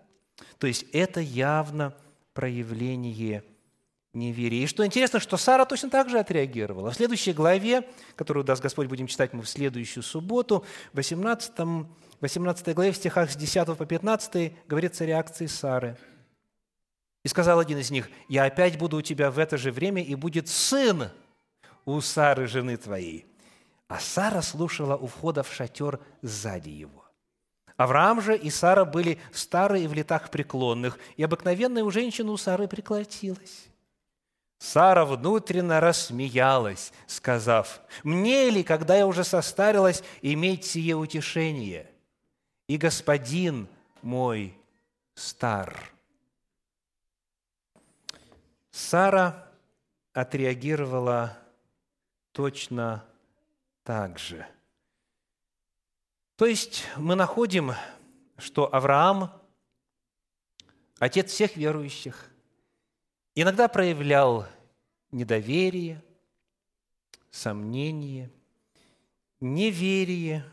То 0.58 0.66
есть 0.66 0.86
это 0.92 1.20
явно 1.20 1.94
проявление 2.34 3.44
неверия. 4.12 4.64
И 4.64 4.66
что 4.66 4.84
интересно, 4.84 5.20
что 5.20 5.36
Сара 5.36 5.64
точно 5.64 5.90
так 5.90 6.08
же 6.08 6.18
отреагировала. 6.18 6.90
В 6.90 6.94
следующей 6.94 7.32
главе, 7.32 7.88
которую 8.16 8.44
даст 8.44 8.62
Господь, 8.62 8.88
будем 8.88 9.06
читать 9.06 9.32
мы 9.32 9.42
в 9.42 9.48
следующую 9.48 10.02
субботу, 10.02 10.64
в 10.92 10.96
18, 10.96 11.52
18 12.20 12.74
главе, 12.74 12.92
в 12.92 12.96
стихах 12.96 13.30
с 13.30 13.36
10 13.36 13.76
по 13.76 13.86
15 13.86 14.66
говорится 14.66 15.04
реакции 15.04 15.46
Сары. 15.46 15.96
«И 17.24 17.28
сказал 17.28 17.58
один 17.58 17.78
из 17.78 17.90
них, 17.90 18.10
«Я 18.28 18.44
опять 18.44 18.78
буду 18.78 18.96
у 18.96 19.02
тебя 19.02 19.30
в 19.30 19.38
это 19.38 19.58
же 19.58 19.70
время, 19.70 20.02
и 20.02 20.14
будет 20.14 20.48
сын 20.48 21.10
у 21.84 22.00
Сары, 22.00 22.46
жены 22.46 22.76
твоей». 22.76 23.26
А 23.88 23.98
Сара 23.98 24.40
слушала 24.40 24.96
у 24.96 25.06
входа 25.06 25.42
в 25.42 25.52
шатер 25.52 26.00
сзади 26.22 26.70
его. 26.70 26.99
Авраам 27.80 28.20
же 28.20 28.36
и 28.36 28.50
Сара 28.50 28.84
были 28.84 29.18
старые 29.32 29.88
в 29.88 29.94
летах 29.94 30.28
преклонных, 30.28 30.98
и 31.16 31.22
обыкновенная 31.22 31.82
у 31.82 31.90
женщины 31.90 32.30
у 32.30 32.36
Сары 32.36 32.68
прекратилась. 32.68 33.70
Сара 34.58 35.06
внутренно 35.06 35.80
рассмеялась, 35.80 36.92
сказав, 37.06 37.80
«Мне 38.02 38.50
ли, 38.50 38.62
когда 38.64 38.96
я 38.96 39.06
уже 39.06 39.24
состарилась, 39.24 40.02
иметь 40.20 40.66
сие 40.66 40.94
утешение? 40.94 41.90
И 42.68 42.76
господин 42.76 43.66
мой 44.02 44.54
стар». 45.14 45.90
Сара 48.70 49.48
отреагировала 50.12 51.38
точно 52.32 53.06
так 53.84 54.18
же. 54.18 54.46
То 56.40 56.46
есть 56.46 56.86
мы 56.96 57.16
находим, 57.16 57.72
что 58.38 58.74
Авраам, 58.74 59.30
отец 60.98 61.32
всех 61.32 61.54
верующих, 61.54 62.30
иногда 63.34 63.68
проявлял 63.68 64.46
недоверие, 65.10 66.02
сомнение, 67.30 68.30
неверие, 69.40 70.50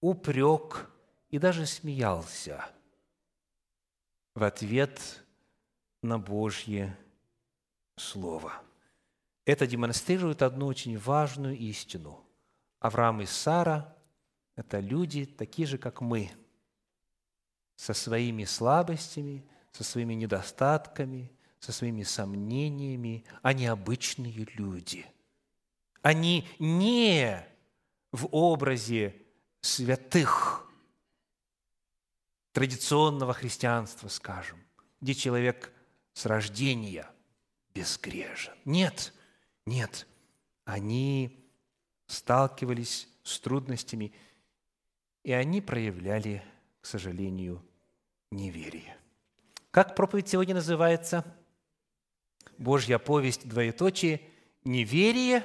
упрек 0.00 0.88
и 1.28 1.38
даже 1.38 1.66
смеялся 1.66 2.64
в 4.34 4.42
ответ 4.42 5.22
на 6.00 6.18
Божье 6.18 6.96
Слово. 7.96 8.54
Это 9.44 9.66
демонстрирует 9.66 10.40
одну 10.40 10.64
очень 10.64 10.96
важную 10.96 11.58
истину. 11.58 12.24
Авраам 12.80 13.20
и 13.20 13.26
Сара– 13.26 13.90
это 14.56 14.80
люди 14.80 15.26
такие 15.26 15.66
же, 15.66 15.78
как 15.78 16.00
мы, 16.00 16.30
со 17.76 17.92
своими 17.92 18.44
слабостями, 18.44 19.44
со 19.72 19.82
своими 19.82 20.14
недостатками, 20.14 21.32
со 21.58 21.72
своими 21.72 22.02
сомнениями. 22.02 23.24
Они 23.42 23.66
обычные 23.66 24.46
люди. 24.54 25.06
Они 26.02 26.46
не 26.58 27.44
в 28.12 28.28
образе 28.30 29.16
святых 29.60 30.70
традиционного 32.52 33.32
христианства, 33.32 34.08
скажем, 34.08 34.62
где 35.00 35.14
человек 35.14 35.72
с 36.12 36.26
рождения 36.26 37.10
безгрешен. 37.74 38.52
Нет, 38.64 39.12
нет, 39.66 40.06
они 40.64 41.44
сталкивались 42.06 43.08
с 43.24 43.40
трудностями, 43.40 44.12
и 45.24 45.32
они 45.32 45.60
проявляли, 45.60 46.44
к 46.80 46.86
сожалению, 46.86 47.64
неверие. 48.30 48.96
Как 49.70 49.96
проповедь 49.96 50.28
сегодня 50.28 50.54
называется? 50.54 51.24
Божья 52.58 52.98
повесть, 52.98 53.48
двоеточие, 53.48 54.20
неверие 54.64 55.44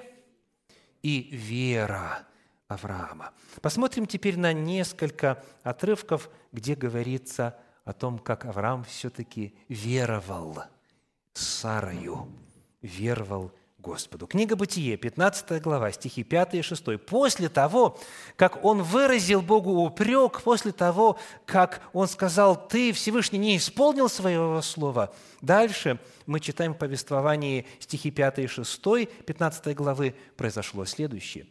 и 1.02 1.30
вера 1.32 2.28
Авраама. 2.68 3.34
Посмотрим 3.62 4.06
теперь 4.06 4.38
на 4.38 4.54
несколько 4.54 5.44
отрывков, 5.64 6.30
где 6.52 6.76
говорится 6.76 7.58
о 7.86 7.94
том, 7.94 8.20
как 8.20 8.46
Авраам 8.46 8.84
все-таки 8.84 9.56
веровал 9.70 10.64
Сарою, 11.34 12.28
веровал 12.82 13.52
Господу. 13.82 14.28
Книга 14.28 14.58
Бытие, 14.58 14.98
15 14.98 15.62
глава, 15.62 15.92
стихи 15.94 16.24
5 16.24 16.56
и 16.56 16.62
6. 16.62 17.00
После 17.06 17.48
того, 17.48 17.98
как 18.36 18.64
он 18.66 18.84
выразил 18.84 19.42
Богу 19.42 19.72
упрек, 19.72 20.42
после 20.42 20.74
того, 20.74 21.18
как 21.46 21.82
он 21.94 22.10
сказал, 22.10 22.68
«Ты, 22.68 22.92
Всевышний, 22.92 23.40
не 23.40 23.56
исполнил 23.56 24.10
своего 24.10 24.62
слова», 24.62 25.14
дальше 25.42 25.98
мы 26.26 26.42
читаем 26.42 26.74
в 26.74 26.78
повествовании 26.78 27.66
стихи 27.80 28.12
5 28.12 28.40
и 28.40 28.48
6, 28.48 28.82
15 29.26 29.76
главы, 29.76 30.14
произошло 30.36 30.84
следующее. 30.84 31.48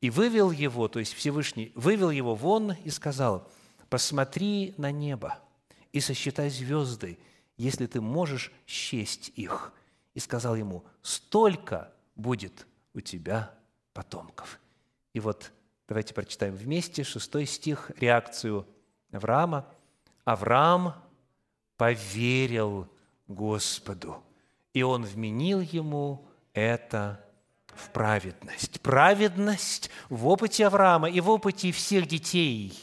«И 0.00 0.08
вывел 0.08 0.52
его, 0.52 0.86
то 0.86 1.00
есть 1.00 1.14
Всевышний, 1.14 1.72
вывел 1.74 2.10
его 2.10 2.36
вон 2.36 2.72
и 2.84 2.90
сказал, 2.90 3.50
«Посмотри 3.88 4.74
на 4.76 4.92
небо 4.92 5.38
и 5.92 6.00
сосчитай 6.00 6.48
звезды, 6.48 7.18
если 7.56 7.86
ты 7.86 8.00
можешь 8.00 8.52
счесть 8.66 9.32
их» 9.34 9.72
и 10.14 10.20
сказал 10.20 10.56
ему, 10.56 10.84
столько 11.02 11.92
будет 12.16 12.66
у 12.94 13.00
тебя 13.00 13.54
потомков. 13.92 14.60
И 15.12 15.20
вот 15.20 15.52
давайте 15.88 16.14
прочитаем 16.14 16.54
вместе 16.54 17.04
шестой 17.04 17.46
стих, 17.46 17.90
реакцию 17.98 18.66
Авраама. 19.12 19.66
Авраам 20.24 20.94
поверил 21.76 22.88
Господу, 23.26 24.22
и 24.72 24.82
он 24.82 25.04
вменил 25.04 25.60
ему 25.60 26.26
это 26.52 27.24
в 27.66 27.90
праведность. 27.90 28.80
Праведность 28.82 29.90
в 30.08 30.26
опыте 30.28 30.66
Авраама 30.66 31.10
и 31.10 31.20
в 31.20 31.30
опыте 31.30 31.72
всех 31.72 32.06
детей 32.06 32.78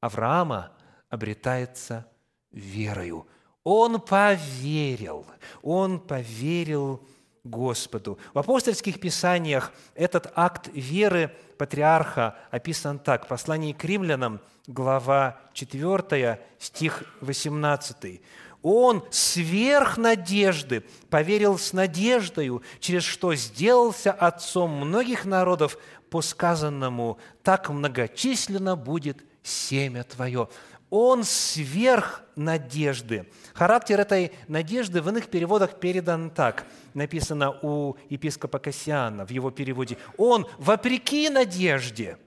Авраама 0.00 0.72
обретается 1.08 2.06
верою– 2.50 3.26
он 3.68 4.00
поверил, 4.00 5.26
он 5.62 6.00
поверил 6.00 7.02
Господу. 7.44 8.18
В 8.32 8.38
апостольских 8.38 8.98
писаниях 8.98 9.72
этот 9.94 10.32
акт 10.34 10.70
веры 10.72 11.34
патриарха 11.58 12.38
описан 12.50 12.98
так. 12.98 13.28
Послание 13.28 13.74
к 13.74 13.84
римлянам, 13.84 14.40
глава 14.66 15.38
4, 15.52 16.40
стих 16.58 17.04
18. 17.20 18.22
Он 18.62 19.04
сверх 19.10 19.98
надежды 19.98 20.82
поверил 21.10 21.58
с 21.58 21.74
надеждою, 21.74 22.62
через 22.80 23.02
что 23.02 23.34
сделался 23.34 24.12
отцом 24.12 24.70
многих 24.70 25.26
народов 25.26 25.76
по 26.08 26.22
сказанному 26.22 27.18
«так 27.42 27.68
многочисленно 27.68 28.76
будет 28.76 29.22
семя 29.42 30.04
твое». 30.04 30.48
Он 30.90 31.24
сверх 31.24 32.22
надежды. 32.36 33.26
Характер 33.54 34.00
этой 34.00 34.32
надежды 34.46 35.02
в 35.02 35.08
иных 35.08 35.28
переводах 35.28 35.78
передан 35.78 36.30
так. 36.30 36.66
Написано 36.94 37.50
у 37.62 37.96
епископа 38.08 38.58
Кассиана 38.58 39.26
в 39.26 39.30
его 39.30 39.50
переводе. 39.50 39.98
Он 40.16 40.46
вопреки 40.58 41.28
надежде, 41.28 42.18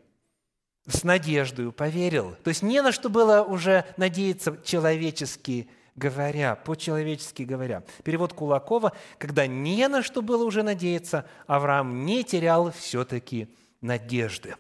с 0.88 1.04
надеждой 1.04 1.71
поверил. 1.71 2.36
То 2.43 2.50
есть 2.50 2.62
не 2.62 2.82
на 2.82 2.91
что 2.91 3.10
было 3.10 3.41
уже 3.41 3.86
надеяться 3.97 4.58
человечески 4.63 5.69
говоря, 5.95 6.56
по-человечески 6.56 7.43
говоря. 7.43 7.84
Перевод 8.04 8.34
Кулакова, 8.34 8.93
когда 9.17 9.45
не 9.45 9.88
на 9.88 10.02
что 10.02 10.21
было 10.21 10.43
уже 10.45 10.63
надеяться, 10.63 11.26
Авраам 11.47 12.06
не 12.06 12.24
терял 12.24 12.71
все-таки 12.71 13.47
надежды. 13.82 14.56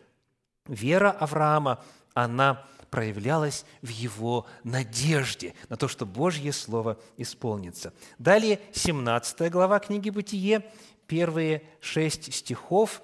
Вера 0.67 1.11
Авраама, 1.11 1.83
она 2.13 2.65
проявлялась 2.91 3.65
в 3.81 3.87
его 3.87 4.45
надежде 4.63 5.55
на 5.69 5.77
то, 5.77 5.87
что 5.87 6.05
Божье 6.05 6.51
Слово 6.51 6.99
исполнится. 7.17 7.93
Далее 8.19 8.59
17 8.73 9.49
глава 9.49 9.79
книги 9.79 10.11
«Бытие», 10.11 10.69
первые 11.07 11.63
шесть 11.79 12.31
стихов, 12.33 13.01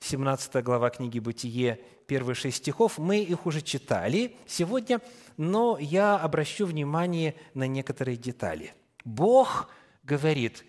17 0.00 0.62
глава 0.64 0.90
книги 0.90 1.18
«Бытие», 1.18 1.80
первые 2.06 2.36
шесть 2.36 2.58
стихов, 2.58 2.98
мы 2.98 3.18
их 3.18 3.46
уже 3.46 3.62
читали 3.62 4.36
сегодня, 4.46 5.00
но 5.36 5.76
я 5.78 6.16
обращу 6.16 6.64
внимание 6.64 7.34
на 7.52 7.66
некоторые 7.66 8.16
детали. 8.16 8.74
Бог 9.04 9.68
говорит, 10.04 10.64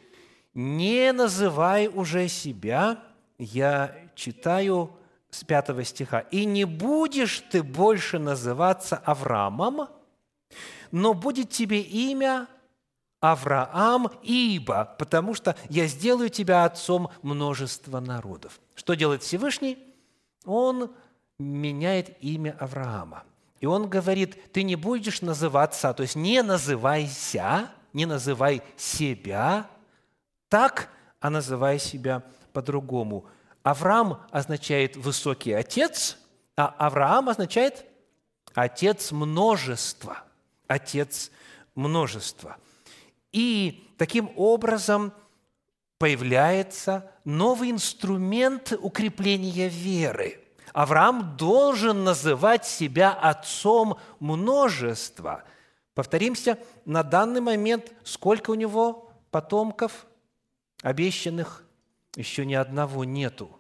не 0.56 1.14
называй 1.14 1.88
уже 1.88 2.28
себя, 2.28 3.04
я 3.38 3.96
читаю 4.16 4.98
с 5.38 5.44
5 5.44 5.86
стиха, 5.86 6.20
«И 6.32 6.46
не 6.46 6.66
будешь 6.66 7.44
ты 7.52 7.62
больше 7.62 8.18
называться 8.20 8.98
Авраамом, 8.98 9.88
но 10.92 11.14
будет 11.14 11.52
тебе 11.52 11.82
имя 11.82 12.48
Авраам, 13.20 14.10
ибо, 14.24 14.96
потому 14.98 15.36
что 15.36 15.56
я 15.70 15.88
сделаю 15.88 16.30
тебя 16.30 16.66
отцом 16.66 17.10
множества 17.22 18.00
народов». 18.00 18.60
Что 18.76 18.96
делает 18.96 19.22
Всевышний? 19.22 19.78
Он 20.46 20.92
меняет 21.38 22.18
имя 22.22 22.56
Авраама. 22.60 23.24
И 23.60 23.66
он 23.66 23.90
говорит, 23.90 24.52
ты 24.54 24.64
не 24.64 24.76
будешь 24.76 25.22
называться, 25.22 25.94
то 25.94 26.04
есть 26.04 26.16
не 26.16 26.42
называйся, 26.42 27.70
не 27.94 28.06
называй 28.06 28.62
себя 28.76 29.68
так, 30.48 30.90
а 31.20 31.30
называй 31.30 31.80
себя 31.80 32.24
по-другому– 32.54 33.26
Авраам 33.70 34.22
означает 34.32 34.96
«высокий 34.96 35.52
отец», 35.52 36.18
а 36.56 36.68
Авраам 36.78 37.28
означает 37.28 37.86
«отец 38.54 39.12
множества». 39.12 40.24
Отец 40.68 41.32
множества. 41.76 42.58
И 43.34 43.94
таким 43.98 44.32
образом 44.38 45.12
появляется 45.98 47.12
новый 47.26 47.72
инструмент 47.72 48.72
укрепления 48.72 49.68
веры. 49.68 50.42
Авраам 50.72 51.36
должен 51.36 52.06
называть 52.06 52.66
себя 52.66 53.12
отцом 53.12 53.98
множества. 54.22 55.44
Повторимся, 55.94 56.58
на 56.86 57.04
данный 57.04 57.42
момент 57.42 57.92
сколько 58.06 58.52
у 58.52 58.56
него 58.56 59.12
потомков? 59.30 60.08
обещанных 60.84 61.66
еще 62.16 62.46
ни 62.46 62.54
одного 62.54 63.04
нету. 63.04 63.57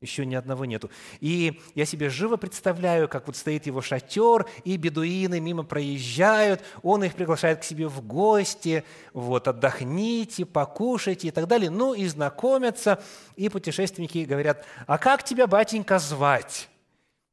Еще 0.00 0.24
ни 0.24 0.34
одного 0.34 0.64
нету. 0.64 0.90
И 1.20 1.60
я 1.74 1.84
себе 1.84 2.08
живо 2.08 2.36
представляю, 2.36 3.06
как 3.06 3.26
вот 3.26 3.36
стоит 3.36 3.66
его 3.66 3.82
шатер, 3.82 4.46
и 4.64 4.78
бедуины 4.78 5.40
мимо 5.40 5.62
проезжают, 5.62 6.62
он 6.82 7.04
их 7.04 7.14
приглашает 7.14 7.60
к 7.60 7.64
себе 7.64 7.86
в 7.86 8.00
гости, 8.00 8.82
вот, 9.12 9.46
отдохните, 9.46 10.46
покушайте 10.46 11.28
и 11.28 11.30
так 11.30 11.46
далее. 11.46 11.68
Ну, 11.68 11.92
и 11.92 12.06
знакомятся, 12.06 13.02
и 13.36 13.50
путешественники 13.50 14.24
говорят, 14.24 14.64
а 14.86 14.96
как 14.96 15.22
тебя, 15.22 15.46
батенька, 15.46 15.98
звать? 15.98 16.70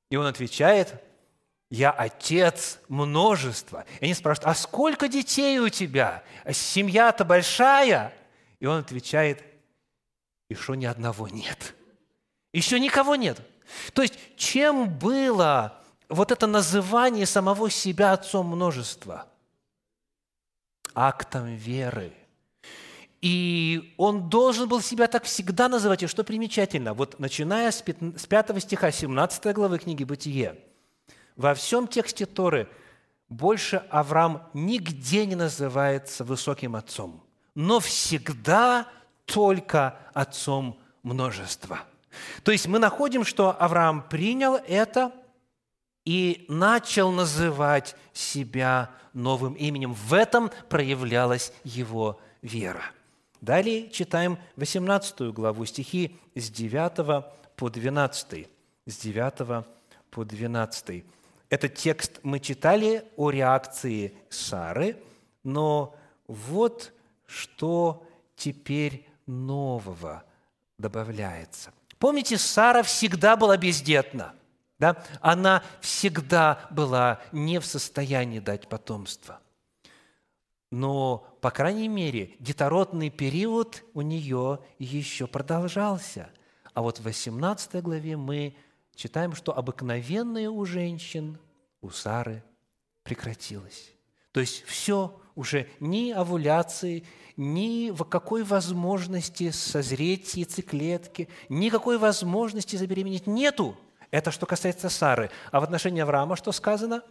И 0.10 0.18
он 0.18 0.26
отвечает, 0.26 1.02
я 1.70 1.92
отец 1.92 2.80
множества. 2.90 3.86
И 4.02 4.06
они 4.06 4.14
спрашивают, 4.14 4.52
а 4.52 4.56
сколько 4.56 5.08
детей 5.08 5.58
у 5.60 5.70
тебя? 5.70 6.22
Семья-то 6.52 7.24
большая? 7.24 8.14
И 8.60 8.66
он 8.66 8.80
отвечает, 8.80 9.42
еще 10.50 10.76
ни 10.76 10.86
одного 10.86 11.30
нет. 11.30 11.74
Еще 12.58 12.80
никого 12.80 13.16
нет. 13.16 13.40
То 13.94 14.02
есть, 14.02 14.16
чем 14.36 14.90
было 14.90 15.80
вот 16.10 16.32
это 16.32 16.48
называние 16.48 17.28
самого 17.28 17.70
себя 17.70 18.14
отцом 18.14 18.48
множества? 18.48 19.28
Актом 20.96 21.54
веры. 21.56 22.14
И 23.22 23.94
он 23.98 24.28
должен 24.28 24.68
был 24.68 24.82
себя 24.82 25.08
так 25.08 25.26
всегда 25.26 25.70
называть. 25.70 26.02
И 26.02 26.08
что 26.08 26.24
примечательно, 26.24 26.96
вот 26.96 27.20
начиная 27.20 27.70
с 27.70 27.84
5 27.84 28.60
стиха 28.60 28.90
17 28.90 29.54
главы 29.54 29.78
книги 29.78 30.04
«Бытие», 30.04 30.56
во 31.36 31.54
всем 31.54 31.88
тексте 31.88 32.26
Торы 32.26 32.68
больше 33.30 33.84
Авраам 33.92 34.50
нигде 34.56 35.28
не 35.28 35.36
называется 35.36 36.24
высоким 36.24 36.76
отцом, 36.76 37.24
но 37.54 37.80
всегда 37.80 38.88
только 39.26 40.00
отцом 40.16 40.80
множества. 41.04 41.82
То 42.44 42.52
есть 42.52 42.68
мы 42.68 42.80
находим, 42.80 43.24
что 43.24 43.52
Авраам 43.52 44.02
принял 44.02 44.56
это 44.56 45.12
и 46.06 46.46
начал 46.48 47.12
называть 47.12 47.96
себя 48.14 48.90
новым 49.14 49.54
именем. 49.54 49.94
В 49.94 50.14
этом 50.14 50.52
проявлялась 50.70 51.52
его 51.64 52.20
вера. 52.42 52.84
Далее 53.42 53.90
читаем 53.90 54.38
18 54.56 55.34
главу, 55.34 55.66
стихи 55.66 56.16
с 56.36 56.50
9 56.50 57.26
по 57.56 57.70
12. 57.70 58.48
С 58.86 58.98
9 58.98 59.66
по 60.10 60.24
12. 60.24 61.04
Этот 61.50 61.76
текст 61.76 62.20
мы 62.24 62.40
читали 62.40 63.06
о 63.16 63.30
реакции 63.30 64.14
Сары, 64.30 64.98
но 65.44 65.96
вот 66.28 66.92
что 67.26 68.06
теперь 68.36 69.08
нового 69.26 70.24
добавляется. 70.78 71.72
Помните, 72.00 72.38
Сара 72.38 72.84
всегда 72.84 73.36
была 73.36 73.58
бездетна. 73.58 74.34
Да? 74.80 75.04
Она 75.22 75.64
всегда 75.82 76.68
была 76.70 77.20
не 77.32 77.60
в 77.60 77.66
состоянии 77.66 78.40
дать 78.40 78.68
потомство. 78.68 79.40
Но, 80.70 81.38
по 81.42 81.50
крайней 81.50 81.88
мере, 81.88 82.36
детородный 82.40 83.10
период 83.10 83.84
у 83.94 84.02
нее 84.02 84.60
еще 84.80 85.26
продолжался. 85.26 86.30
А 86.74 86.82
вот 86.82 87.00
в 87.00 87.04
18 87.04 87.82
главе 87.82 88.18
мы 88.18 88.56
читаем, 88.96 89.34
что 89.34 89.58
обыкновенное 89.58 90.50
у 90.50 90.66
женщин, 90.66 91.40
у 91.82 91.90
Сары 91.90 92.44
прекратилось. 93.04 93.94
То 94.32 94.42
есть 94.42 94.64
все 94.66 95.20
уже 95.38 95.68
ни 95.80 96.12
овуляции, 96.12 97.06
ни 97.38 97.92
в 97.92 98.04
какой 98.04 98.44
возможности 98.44 99.52
созреть 99.52 100.34
яйцеклетки, 100.34 101.30
никакой 101.48 101.98
возможности 101.98 102.76
забеременеть 102.76 103.28
нету. 103.28 103.78
Это 104.10 104.32
что 104.32 104.46
касается 104.46 104.90
Сары. 104.90 105.30
А 105.52 105.60
в 105.60 105.64
отношении 105.64 106.02
Авраама 106.02 106.36
что 106.36 106.52
сказано? 106.52 107.04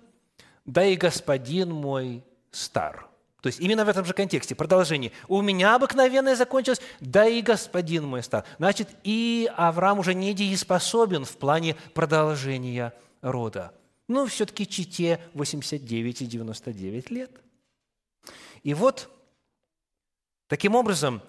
«Да 0.64 0.84
и 0.84 0.96
господин 0.96 1.72
мой 1.72 2.24
стар». 2.50 3.08
То 3.40 3.46
есть 3.46 3.60
именно 3.60 3.84
в 3.84 3.88
этом 3.88 4.04
же 4.04 4.12
контексте, 4.12 4.56
продолжение. 4.56 5.12
«У 5.28 5.40
меня 5.40 5.76
обыкновенное 5.76 6.34
закончилось, 6.34 6.80
да 6.98 7.26
и 7.26 7.40
господин 7.40 8.04
мой 8.04 8.24
стар». 8.24 8.44
Значит, 8.58 8.88
и 9.04 9.48
Авраам 9.56 10.00
уже 10.00 10.14
не 10.14 10.34
дееспособен 10.34 11.24
в 11.24 11.36
плане 11.36 11.76
продолжения 11.94 12.92
рода. 13.22 13.72
Ну, 14.08 14.26
все-таки 14.26 14.66
чите 14.66 15.20
89 15.34 16.22
и 16.22 16.26
99 16.26 17.10
лет. 17.10 17.30
И 18.62 18.74
вот 18.74 19.10
Таким 20.48 20.76
образом, 20.76 21.22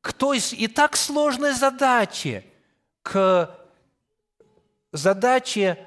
к 0.00 0.12
той 0.12 0.40
и 0.52 0.66
так 0.66 0.96
сложной 0.96 1.52
задаче, 1.52 2.44
к 3.02 3.54
задаче 4.92 5.86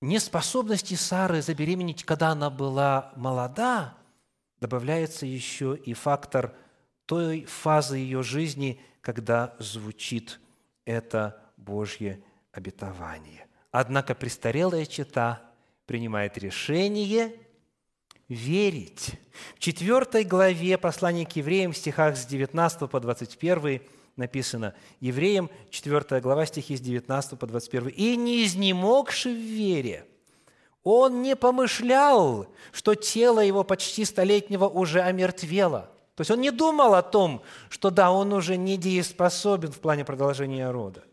неспособности 0.00 0.94
Сары 0.94 1.42
забеременеть, 1.42 2.04
когда 2.04 2.30
она 2.30 2.48
была 2.48 3.12
молода, 3.16 3.94
добавляется 4.58 5.26
еще 5.26 5.76
и 5.76 5.92
фактор 5.92 6.54
той 7.04 7.44
фазы 7.44 7.98
ее 7.98 8.22
жизни, 8.22 8.80
когда 9.02 9.54
звучит 9.58 10.40
это 10.86 11.42
Божье 11.56 12.22
обетование. 12.52 13.46
Однако 13.70 14.14
престарелая 14.14 14.86
чита 14.86 15.42
принимает 15.84 16.38
решение 16.38 17.38
верить. 18.28 19.12
В 19.56 19.58
четвертой 19.58 20.24
главе 20.24 20.78
послания 20.78 21.26
к 21.26 21.36
евреям, 21.36 21.72
в 21.72 21.76
стихах 21.76 22.16
с 22.16 22.26
19 22.26 22.90
по 22.90 23.00
21 23.00 23.80
написано, 24.16 24.74
евреям, 25.00 25.48
4 25.70 26.20
глава, 26.20 26.44
стихи 26.44 26.76
с 26.76 26.80
19 26.80 27.38
по 27.38 27.46
21. 27.46 27.88
«И 27.88 28.16
не 28.16 28.44
изнемогши 28.44 29.30
в 29.30 29.36
вере, 29.36 30.04
он 30.82 31.22
не 31.22 31.36
помышлял, 31.36 32.48
что 32.72 32.94
тело 32.94 33.40
его 33.40 33.64
почти 33.64 34.04
столетнего 34.04 34.66
уже 34.66 35.00
омертвело». 35.00 35.90
То 36.16 36.22
есть 36.22 36.32
он 36.32 36.40
не 36.40 36.50
думал 36.50 36.94
о 36.94 37.02
том, 37.02 37.42
что 37.68 37.90
да, 37.90 38.10
он 38.10 38.32
уже 38.32 38.56
не 38.56 38.76
дееспособен 38.76 39.70
в 39.70 39.78
плане 39.78 40.04
продолжения 40.04 40.68
рода. 40.68 41.04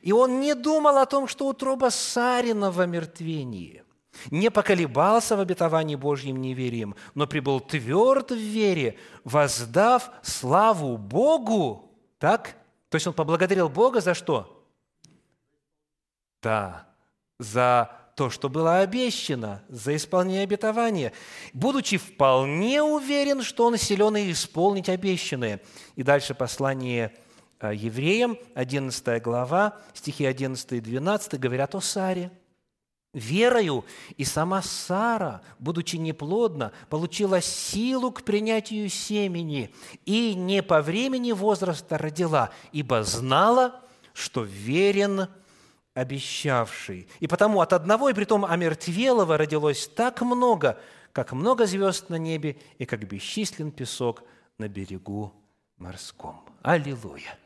И 0.00 0.12
он 0.12 0.40
не 0.40 0.54
думал 0.54 0.96
о 0.96 1.04
том, 1.04 1.28
что 1.28 1.46
утроба 1.46 1.90
Сарина 1.90 2.70
в 2.70 2.80
омертвении– 2.80 3.82
не 4.30 4.50
поколебался 4.50 5.36
в 5.36 5.40
обетовании 5.40 5.96
Божьим 5.96 6.40
неверием, 6.40 6.94
но 7.14 7.26
прибыл 7.26 7.60
тверд 7.60 8.30
в 8.30 8.36
вере, 8.36 8.98
воздав 9.24 10.10
славу 10.22 10.96
Богу. 10.96 11.92
Так? 12.18 12.56
То 12.88 12.96
есть 12.96 13.06
он 13.06 13.14
поблагодарил 13.14 13.68
Бога 13.68 14.00
за 14.00 14.14
что? 14.14 14.64
Да, 16.42 16.86
за 17.38 17.90
то, 18.14 18.30
что 18.30 18.48
было 18.48 18.78
обещано, 18.78 19.62
за 19.68 19.94
исполнение 19.94 20.44
обетования, 20.44 21.12
будучи 21.52 21.98
вполне 21.98 22.82
уверен, 22.82 23.42
что 23.42 23.66
он 23.66 23.76
силен 23.76 24.16
и 24.16 24.32
исполнить 24.32 24.88
обещанное. 24.88 25.60
И 25.96 26.02
дальше 26.02 26.34
послание 26.34 27.14
э, 27.60 27.74
евреям, 27.74 28.38
11 28.54 29.22
глава, 29.22 29.76
стихи 29.92 30.24
11 30.24 30.72
и 30.72 30.80
12 30.80 31.38
говорят 31.38 31.74
о 31.74 31.80
Саре– 31.80 32.30
Верою 33.16 33.86
и 34.18 34.24
сама 34.24 34.60
Сара, 34.60 35.40
будучи 35.58 35.96
неплодна, 35.96 36.72
получила 36.90 37.40
силу 37.40 38.12
к 38.12 38.22
принятию 38.22 38.90
семени 38.90 39.72
и 40.04 40.34
не 40.34 40.62
по 40.62 40.82
времени 40.82 41.32
возраста 41.32 41.96
родила, 41.96 42.50
ибо 42.72 43.02
знала, 43.04 43.80
что 44.12 44.42
верен 44.42 45.28
обещавший. 45.94 47.08
И 47.20 47.26
потому 47.26 47.62
от 47.62 47.72
одного 47.72 48.10
и 48.10 48.12
притом 48.12 48.44
омертвелого 48.44 49.38
родилось 49.38 49.88
так 49.88 50.20
много, 50.20 50.78
как 51.12 51.32
много 51.32 51.64
звезд 51.64 52.10
на 52.10 52.16
небе 52.16 52.58
и 52.76 52.84
как 52.84 53.08
бесчислен 53.08 53.70
песок 53.70 54.24
на 54.58 54.68
берегу 54.68 55.32
морском. 55.78 56.44
Аллилуйя! 56.60 57.38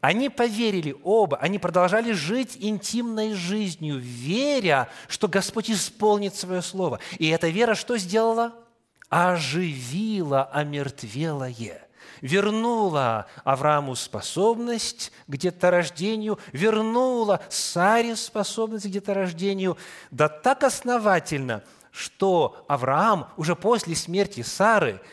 Они 0.00 0.28
поверили 0.28 0.96
оба, 1.02 1.36
они 1.38 1.58
продолжали 1.58 2.12
жить 2.12 2.56
интимной 2.58 3.34
жизнью, 3.34 3.98
веря, 3.98 4.88
что 5.08 5.28
Господь 5.28 5.70
исполнит 5.70 6.34
свое 6.34 6.62
слово. 6.62 7.00
И 7.18 7.28
эта 7.28 7.48
вера 7.48 7.74
что 7.74 7.96
сделала? 7.96 8.54
Оживила 9.08 10.44
омертвелое 10.52 11.86
вернула 12.20 13.26
Аврааму 13.44 13.94
способность 13.94 15.10
к 15.26 15.36
деторождению, 15.38 16.38
вернула 16.52 17.40
Саре 17.48 18.14
способность 18.14 18.86
к 18.86 18.90
деторождению, 18.90 19.78
да 20.10 20.28
так 20.28 20.62
основательно, 20.62 21.62
что 21.90 22.62
Авраам 22.68 23.28
уже 23.38 23.56
после 23.56 23.94
смерти 23.96 24.42
Сары– 24.42 25.00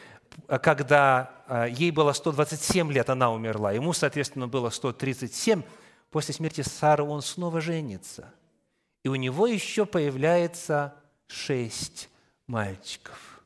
когда 0.61 1.31
ей 1.69 1.91
было 1.91 2.13
127 2.13 2.91
лет, 2.91 3.09
она 3.09 3.31
умерла, 3.31 3.71
ему, 3.71 3.93
соответственно, 3.93 4.47
было 4.47 4.69
137, 4.69 5.63
после 6.09 6.33
смерти 6.33 6.61
Сары 6.61 7.03
он 7.03 7.21
снова 7.21 7.61
женится. 7.61 8.33
И 9.03 9.09
у 9.09 9.15
него 9.15 9.47
еще 9.47 9.85
появляется 9.85 10.93
шесть 11.27 12.09
мальчиков. 12.47 13.36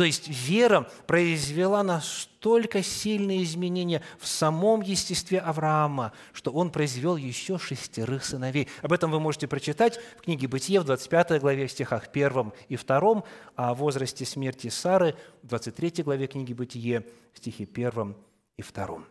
То 0.00 0.04
есть 0.04 0.28
вера 0.28 0.88
произвела 1.06 1.82
настолько 1.82 2.82
сильные 2.82 3.42
изменения 3.42 4.02
в 4.18 4.26
самом 4.26 4.80
естестве 4.80 5.38
Авраама, 5.40 6.14
что 6.32 6.52
он 6.52 6.70
произвел 6.70 7.16
еще 7.16 7.58
шестерых 7.58 8.24
сыновей. 8.24 8.66
Об 8.80 8.94
этом 8.94 9.10
вы 9.10 9.20
можете 9.20 9.46
прочитать 9.46 10.00
в 10.16 10.22
книге 10.22 10.48
«Бытие» 10.48 10.80
в 10.80 10.84
25 10.84 11.38
главе, 11.42 11.66
в 11.66 11.70
стихах 11.70 12.08
1 12.10 12.50
и 12.70 12.78
2, 12.78 13.24
а 13.56 13.70
о 13.72 13.74
возрасте 13.74 14.24
смерти 14.24 14.68
Сары 14.68 15.16
в 15.42 15.48
23 15.48 16.02
главе 16.02 16.28
книги 16.28 16.54
«Бытие» 16.54 17.04
в 17.34 17.36
стихе 17.36 17.64
1 17.70 18.16
и 18.56 18.62
2. 18.62 19.04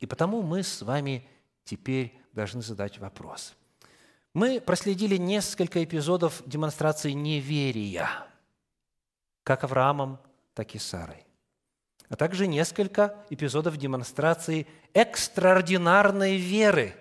И 0.00 0.06
потому 0.06 0.40
мы 0.40 0.62
с 0.62 0.80
вами 0.80 1.28
теперь 1.64 2.18
должны 2.32 2.62
задать 2.62 2.98
вопрос. 2.98 3.54
Мы 4.32 4.62
проследили 4.62 5.18
несколько 5.18 5.84
эпизодов 5.84 6.42
демонстрации 6.46 7.10
неверия– 7.10 8.08
как 9.46 9.62
Авраамом, 9.62 10.18
так 10.54 10.74
и 10.74 10.78
Сарой. 10.80 11.24
А 12.08 12.16
также 12.16 12.48
несколько 12.48 13.24
эпизодов 13.30 13.76
демонстрации 13.76 14.66
экстраординарной 14.92 16.36
веры 16.36 16.96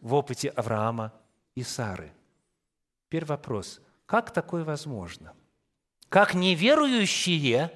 в 0.00 0.14
опыте 0.14 0.48
Авраама 0.48 1.12
и 1.54 1.62
Сары. 1.62 2.10
Теперь 3.06 3.26
вопрос, 3.26 3.82
как 4.06 4.32
такое 4.32 4.64
возможно? 4.64 5.34
Как 6.08 6.32
неверующие 6.32 7.70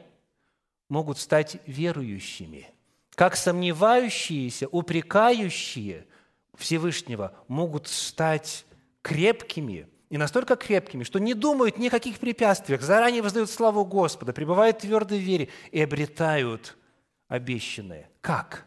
могут 0.88 1.18
стать 1.18 1.58
верующими? 1.66 2.72
Как 3.14 3.36
сомневающиеся, 3.36 4.68
упрекающие 4.68 6.06
Всевышнего 6.54 7.34
могут 7.46 7.88
стать 7.88 8.64
крепкими– 9.02 9.86
и 10.10 10.16
настолько 10.16 10.56
крепкими, 10.56 11.04
что 11.04 11.18
не 11.18 11.34
думают 11.34 11.78
ни 11.78 11.88
о 11.88 11.90
каких 11.90 12.18
препятствиях, 12.18 12.82
заранее 12.82 13.22
воздают 13.22 13.50
славу 13.50 13.84
Господа, 13.84 14.32
пребывают 14.32 14.78
в 14.78 14.80
твердой 14.80 15.18
вере 15.18 15.48
и 15.70 15.80
обретают 15.82 16.76
обещанное. 17.28 18.08
Как? 18.20 18.66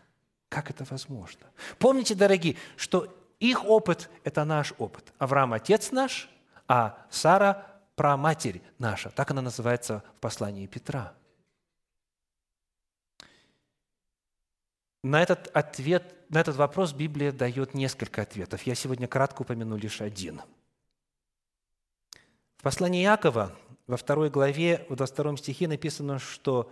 Как 0.49 0.69
это 0.69 0.85
возможно? 0.89 1.47
Помните, 1.79 2.13
дорогие, 2.13 2.57
что 2.77 3.15
их 3.39 3.65
опыт– 3.65 4.09
это 4.23 4.45
наш 4.45 4.73
опыт. 4.77 5.13
Авраам– 5.17 5.53
отец 5.53 5.91
наш, 5.91 6.29
а 6.67 7.05
Сара– 7.09 7.67
праматерь 7.95 8.61
наша. 8.77 9.09
Так 9.09 9.31
она 9.31 9.41
называется 9.41 10.03
в 10.17 10.19
послании 10.19 10.67
Петра. 10.67 11.13
На 15.03 15.23
этот, 15.23 15.47
ответ, 15.55 16.13
на 16.29 16.39
этот 16.39 16.55
вопрос 16.55 16.93
Библия 16.93 17.31
дает 17.31 17.73
несколько 17.73 18.21
ответов. 18.21 18.61
Я 18.63 18.75
сегодня 18.75 19.07
кратко 19.07 19.41
упомяну 19.41 19.75
лишь 19.75 20.01
один– 20.01 20.41
в 22.61 22.63
послании 22.63 23.03
Иакова 23.03 23.57
во 23.87 23.97
второй 23.97 24.29
главе, 24.29 24.85
в 24.87 24.95
22 24.95 25.37
стихе 25.37 25.67
написано, 25.67 26.19
что 26.19 26.71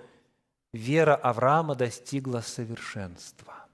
вера 0.72 1.16
Авраама 1.16 1.74
достигла 1.74 2.42
совершенства. 2.42 3.66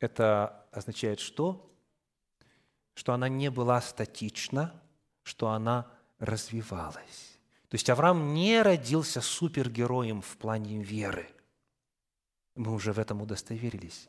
Это 0.00 0.66
означает 0.72 1.20
что? 1.20 1.70
Что 2.94 3.12
она 3.12 3.28
не 3.28 3.48
была 3.48 3.80
статична, 3.80 4.74
что 5.22 5.50
она 5.50 5.86
развивалась. 6.18 7.38
То 7.68 7.76
есть 7.76 7.88
Авраам 7.88 8.34
не 8.34 8.60
родился 8.60 9.20
супергероем 9.20 10.20
в 10.20 10.36
плане 10.36 10.82
веры. 10.82 11.28
Мы 12.56 12.74
уже 12.74 12.92
в 12.92 12.98
этом 12.98 13.22
удостоверились. 13.22 14.08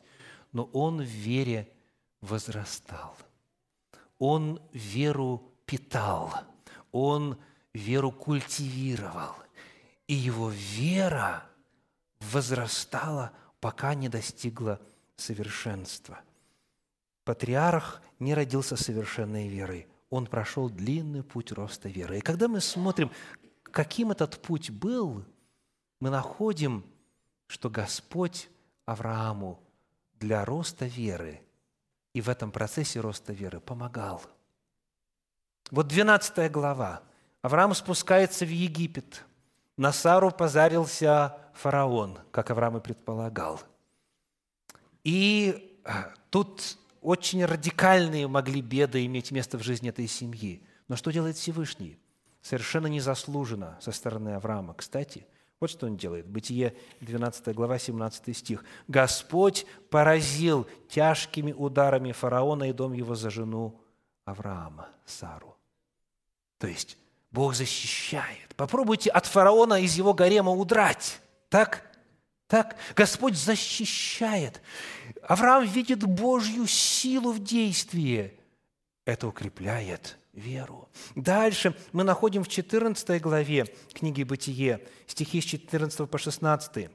Но 0.53 0.63
он 0.73 1.01
в 1.01 1.05
вере 1.05 1.71
возрастал. 2.19 3.15
Он 4.17 4.59
веру 4.73 5.53
питал, 5.67 6.33
он 6.91 7.37
веру 7.73 8.11
культивировал. 8.11 9.35
И 10.07 10.15
его 10.15 10.49
вера 10.49 11.43
возрастала, 12.19 13.33
пока 13.59 13.93
не 13.93 14.09
достигла 14.09 14.81
совершенства. 15.17 16.19
Патриарх 17.25 18.01
не 18.19 18.33
родился 18.33 18.77
совершенной 18.77 19.49
верой. 19.49 19.87
Он 20.09 20.25
прошел 20.25 20.69
длинный 20.69 21.23
путь 21.23 21.51
роста 21.51 21.89
веры. 21.89 22.19
И 22.19 22.21
когда 22.21 22.47
мы 22.47 22.61
смотрим, 22.61 23.11
каким 23.63 24.11
этот 24.11 24.41
путь 24.41 24.71
был, 24.71 25.25
мы 25.99 26.09
находим, 26.09 26.85
что 27.47 27.69
Господь 27.69 28.49
Аврааму 28.85 29.59
для 30.13 30.45
роста 30.45 30.85
веры 30.85 31.41
и 32.13 32.21
в 32.21 32.29
этом 32.29 32.51
процессе 32.51 33.01
роста 33.01 33.33
веры 33.33 33.59
помогал– 33.59 34.21
вот 35.71 35.87
12 35.87 36.51
глава. 36.51 37.01
Авраам 37.41 37.73
спускается 37.73 38.45
в 38.45 38.49
Египет. 38.49 39.23
На 39.77 39.91
Сару 39.91 40.31
позарился 40.31 41.37
фараон, 41.53 42.19
как 42.31 42.49
Авраам 42.51 42.77
и 42.77 42.81
предполагал. 42.81 43.61
И 45.03 45.79
а, 45.83 46.11
тут 46.29 46.77
очень 47.01 47.45
радикальные 47.45 48.27
могли 48.27 48.61
беды 48.61 49.05
иметь 49.05 49.31
место 49.31 49.57
в 49.57 49.63
жизни 49.63 49.89
этой 49.89 50.07
семьи. 50.07 50.63
Но 50.87 50.95
что 50.95 51.11
делает 51.11 51.37
Всевышний? 51.37 51.99
Совершенно 52.41 52.87
незаслуженно 52.87 53.77
со 53.81 53.91
стороны 53.91 54.29
Авраама. 54.29 54.73
Кстати, 54.73 55.27
вот 55.59 55.69
что 55.69 55.87
он 55.87 55.97
делает. 55.97 56.27
Бытие, 56.27 56.75
12 57.01 57.53
глава, 57.55 57.79
17 57.79 58.35
стих. 58.35 58.63
«Господь 58.87 59.65
поразил 59.89 60.67
тяжкими 60.89 61.51
ударами 61.51 62.11
фараона 62.11 62.69
и 62.69 62.73
дом 62.73 62.93
его 62.93 63.15
за 63.15 63.29
жену 63.29 63.79
Авраама, 64.25 64.89
Сару». 65.05 65.56
То 66.57 66.67
есть 66.67 66.97
Бог 67.31 67.55
защищает. 67.55 68.55
Попробуйте 68.55 69.09
от 69.09 69.25
фараона 69.25 69.81
из 69.81 69.95
его 69.95 70.13
гарема 70.13 70.51
удрать. 70.51 71.19
Так? 71.49 71.83
Так? 72.47 72.77
Господь 72.95 73.35
защищает. 73.37 74.61
Авраам 75.21 75.65
видит 75.65 76.03
Божью 76.03 76.65
силу 76.67 77.31
в 77.31 77.43
действии. 77.43 78.33
Это 79.05 79.27
укрепляет 79.27 80.17
веру. 80.33 80.89
Дальше 81.15 81.75
мы 81.91 82.03
находим 82.03 82.43
в 82.43 82.47
14 82.47 83.21
главе 83.21 83.65
книги 83.93 84.23
«Бытие», 84.23 84.85
стихи 85.07 85.41
с 85.41 85.45
14 85.45 86.09
по 86.09 86.17
16. 86.17 86.89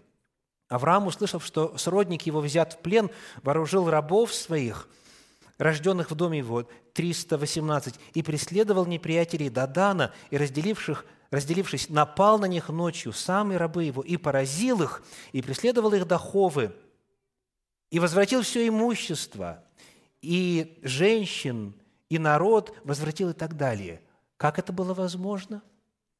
Авраам, 0.68 1.06
услышав, 1.06 1.44
что 1.44 1.76
сродник 1.78 2.22
его 2.22 2.40
взят 2.40 2.74
в 2.74 2.78
плен, 2.78 3.10
вооружил 3.42 3.90
рабов 3.90 4.32
своих– 4.34 4.88
рожденных 5.58 6.10
в 6.10 6.14
доме 6.14 6.38
его, 6.38 6.68
318, 6.94 7.94
и 8.14 8.22
преследовал 8.22 8.86
неприятелей 8.86 9.48
Дадана, 9.48 10.12
и 10.30 10.36
разделивших, 10.36 11.04
разделившись, 11.30 11.88
напал 11.88 12.38
на 12.38 12.46
них 12.46 12.68
ночью, 12.68 13.12
сам 13.12 13.56
рабы 13.56 13.84
его, 13.84 14.02
и 14.02 14.16
поразил 14.16 14.82
их, 14.82 15.02
и 15.32 15.42
преследовал 15.42 15.92
их 15.92 16.06
до 16.06 16.18
Ховы, 16.18 16.74
и 17.90 17.98
возвратил 17.98 18.42
все 18.42 18.66
имущество, 18.66 19.62
и 20.20 20.78
женщин, 20.82 21.74
и 22.08 22.18
народ 22.18 22.74
возвратил 22.84 23.30
и 23.30 23.34
так 23.34 23.56
далее. 23.56 24.00
Как 24.36 24.58
это 24.58 24.72
было 24.72 24.94
возможно? 24.94 25.62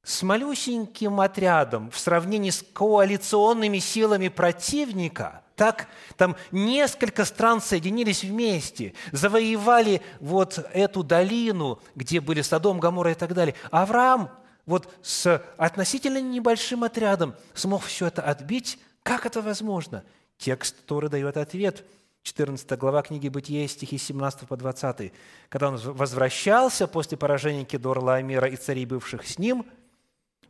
С 0.03 0.23
малюсеньким 0.23 1.21
отрядом 1.21 1.91
в 1.91 1.99
сравнении 1.99 2.51
с 2.51 2.65
коалиционными 2.73 3.79
силами 3.79 4.29
противника– 4.29 5.45
так 5.63 5.87
там 6.17 6.35
несколько 6.51 7.25
стран 7.25 7.61
соединились 7.61 8.25
вместе, 8.25 8.95
завоевали 9.13 10.03
вот 10.19 10.59
эту 10.73 11.05
долину, 11.05 11.81
где 11.95 12.21
были 12.21 12.43
Содом, 12.43 12.81
Гамора 12.81 13.13
и 13.13 13.15
так 13.15 13.33
далее. 13.33 13.55
Авраам 13.71 14.29
вот 14.67 14.93
с 15.03 15.41
относительно 15.57 16.21
небольшим 16.21 16.83
отрядом 16.83 17.37
смог 17.55 17.85
все 17.85 18.09
это 18.09 18.23
отбить. 18.23 18.81
Как 19.05 19.25
это 19.25 19.41
возможно? 19.41 20.03
Текст 20.37 20.75
который 20.81 21.09
дает 21.09 21.37
ответ. 21.37 21.85
14 22.25 22.77
глава 22.77 23.03
книги 23.03 23.29
Бытия, 23.29 23.69
стихи 23.69 23.99
17 23.99 24.49
по 24.49 24.57
20. 24.57 25.13
Когда 25.49 25.69
он 25.69 25.77
возвращался 25.77 26.89
после 26.89 27.17
поражения 27.17 27.65
Кедор, 27.65 28.01
Лаомера 28.01 28.49
и 28.49 28.57
царей, 28.57 28.85
бывших 28.85 29.29
с 29.29 29.39
ним, 29.39 29.65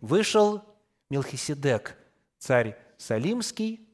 вышел 0.00 0.62
Мелхиседек, 1.10 1.98
царь 2.38 2.78
Салимский, 2.96 3.86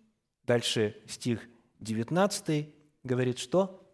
Дальше 0.49 0.97
стих 1.07 1.47
19 1.81 2.71
говорит, 3.05 3.39
что? 3.39 3.87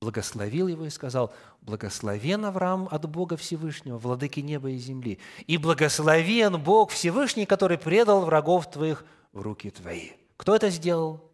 Благословил 0.00 0.68
его 0.68 0.84
и 0.84 0.90
сказал, 0.90 1.34
«Благословен 1.62 2.44
Авраам 2.44 2.86
от 2.92 3.08
Бога 3.08 3.36
Всевышнего, 3.36 3.98
владыки 3.98 4.38
неба 4.38 4.70
и 4.70 4.76
земли, 4.76 5.18
и 5.48 5.56
благословен 5.56 6.62
Бог 6.62 6.92
Всевышний, 6.92 7.44
который 7.44 7.76
предал 7.76 8.24
врагов 8.24 8.70
твоих 8.70 9.04
в 9.32 9.40
руки 9.40 9.70
твои». 9.70 10.10
Кто 10.36 10.54
это 10.54 10.70
сделал? 10.70 11.32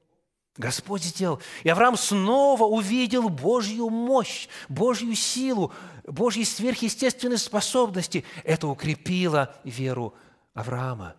Господь 0.56 1.02
сделал. 1.02 1.42
И 1.62 1.68
Авраам 1.68 1.98
снова 1.98 2.64
увидел 2.64 3.28
Божью 3.28 3.90
мощь, 3.90 4.48
Божью 4.70 5.14
силу, 5.16 5.70
Божьи 6.06 6.44
сверхъестественные 6.44 7.38
способности. 7.38 8.24
Это 8.44 8.68
укрепило 8.68 9.54
веру 9.64 10.14
Авраама. 10.54 11.16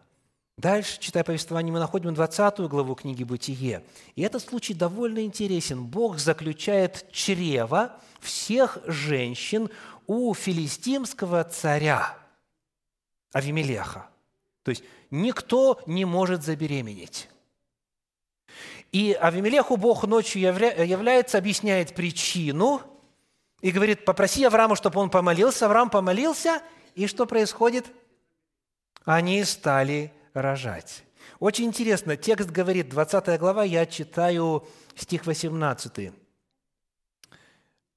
Дальше, 0.62 1.00
читая 1.00 1.24
повествование, 1.24 1.74
мы 1.74 1.80
находим 1.80 2.14
20 2.14 2.60
главу 2.70 2.94
книги 2.94 3.24
«Бытие». 3.24 3.84
И 4.16 4.22
этот 4.22 4.44
случай 4.44 4.76
довольно 4.76 5.26
интересен. 5.26 5.84
Бог 5.84 6.20
заключает 6.20 7.12
чрево 7.12 8.00
всех 8.20 8.78
женщин 8.86 9.72
у 10.06 10.32
филистимского 10.36 11.44
царя 11.46 12.16
Авимелеха. 13.34 14.08
То 14.62 14.70
есть 14.70 14.84
никто 15.10 15.82
не 15.88 16.06
может 16.06 16.44
забеременеть. 16.44 17.28
И 18.92 19.18
Авимелеху 19.20 19.78
Бог 19.78 20.04
ночью 20.04 20.44
является, 20.44 21.40
объясняет 21.40 21.96
причину 21.96 22.84
и 23.62 23.72
говорит, 23.72 24.06
попроси 24.06 24.44
Авраама, 24.44 24.76
чтобы 24.76 25.00
он 25.00 25.10
помолился. 25.10 25.66
Авраам 25.66 25.90
помолился, 25.90 26.62
и 26.94 27.08
что 27.08 27.26
происходит? 27.26 27.88
Они 29.06 29.44
стали 29.44 30.14
рожать. 30.34 31.04
Очень 31.40 31.66
интересно, 31.66 32.18
текст 32.18 32.50
говорит, 32.50 32.90
20 32.90 33.40
глава, 33.40 33.64
я 33.64 33.86
читаю 33.86 34.68
стих 34.96 35.26
18. 35.26 36.12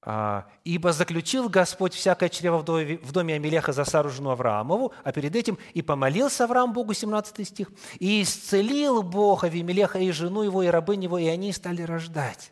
А, 0.07 0.47
«Ибо 0.63 0.93
заключил 0.93 1.49
Господь 1.49 1.95
всякое 1.95 2.29
чрево 2.29 2.59
в 2.59 3.11
доме 3.11 3.35
Амелеха 3.35 3.73
за 3.73 3.85
Сару 3.85 4.09
жену 4.09 4.29
Авраамову, 4.29 4.93
а 5.03 5.11
перед 5.11 5.35
этим 5.35 5.57
и 5.73 5.81
помолился 5.81 6.43
Авраам 6.43 6.73
Богу, 6.73 6.93
17 6.93 7.47
стих, 7.47 7.71
и 7.99 8.21
исцелил 8.21 9.01
Бог 9.01 9.43
Авимелеха 9.43 9.97
и 9.97 10.11
жену 10.11 10.43
его, 10.43 10.61
и 10.61 10.67
рабынь 10.67 11.03
его, 11.03 11.17
и 11.17 11.25
они 11.25 11.51
стали 11.51 11.81
рождать». 11.81 12.51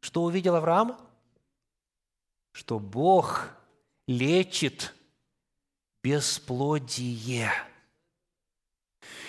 Что 0.00 0.24
увидел 0.24 0.56
Авраам? 0.56 0.96
Что 2.52 2.80
Бог 2.80 3.48
лечит 4.06 4.94
бесплодие– 6.02 7.52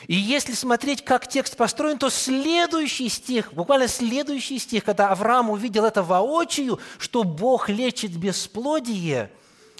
и 0.07 0.15
если 0.15 0.53
смотреть, 0.53 1.03
как 1.03 1.27
текст 1.27 1.57
построен, 1.57 1.97
то 1.97 2.09
следующий 2.09 3.09
стих, 3.09 3.53
буквально 3.53 3.87
следующий 3.87 4.59
стих, 4.59 4.83
когда 4.83 5.09
Авраам 5.09 5.49
увидел 5.49 5.85
это 5.85 6.03
воочию, 6.03 6.79
что 6.97 7.23
Бог 7.23 7.69
лечит 7.69 8.15
бесплодие, 8.15 9.31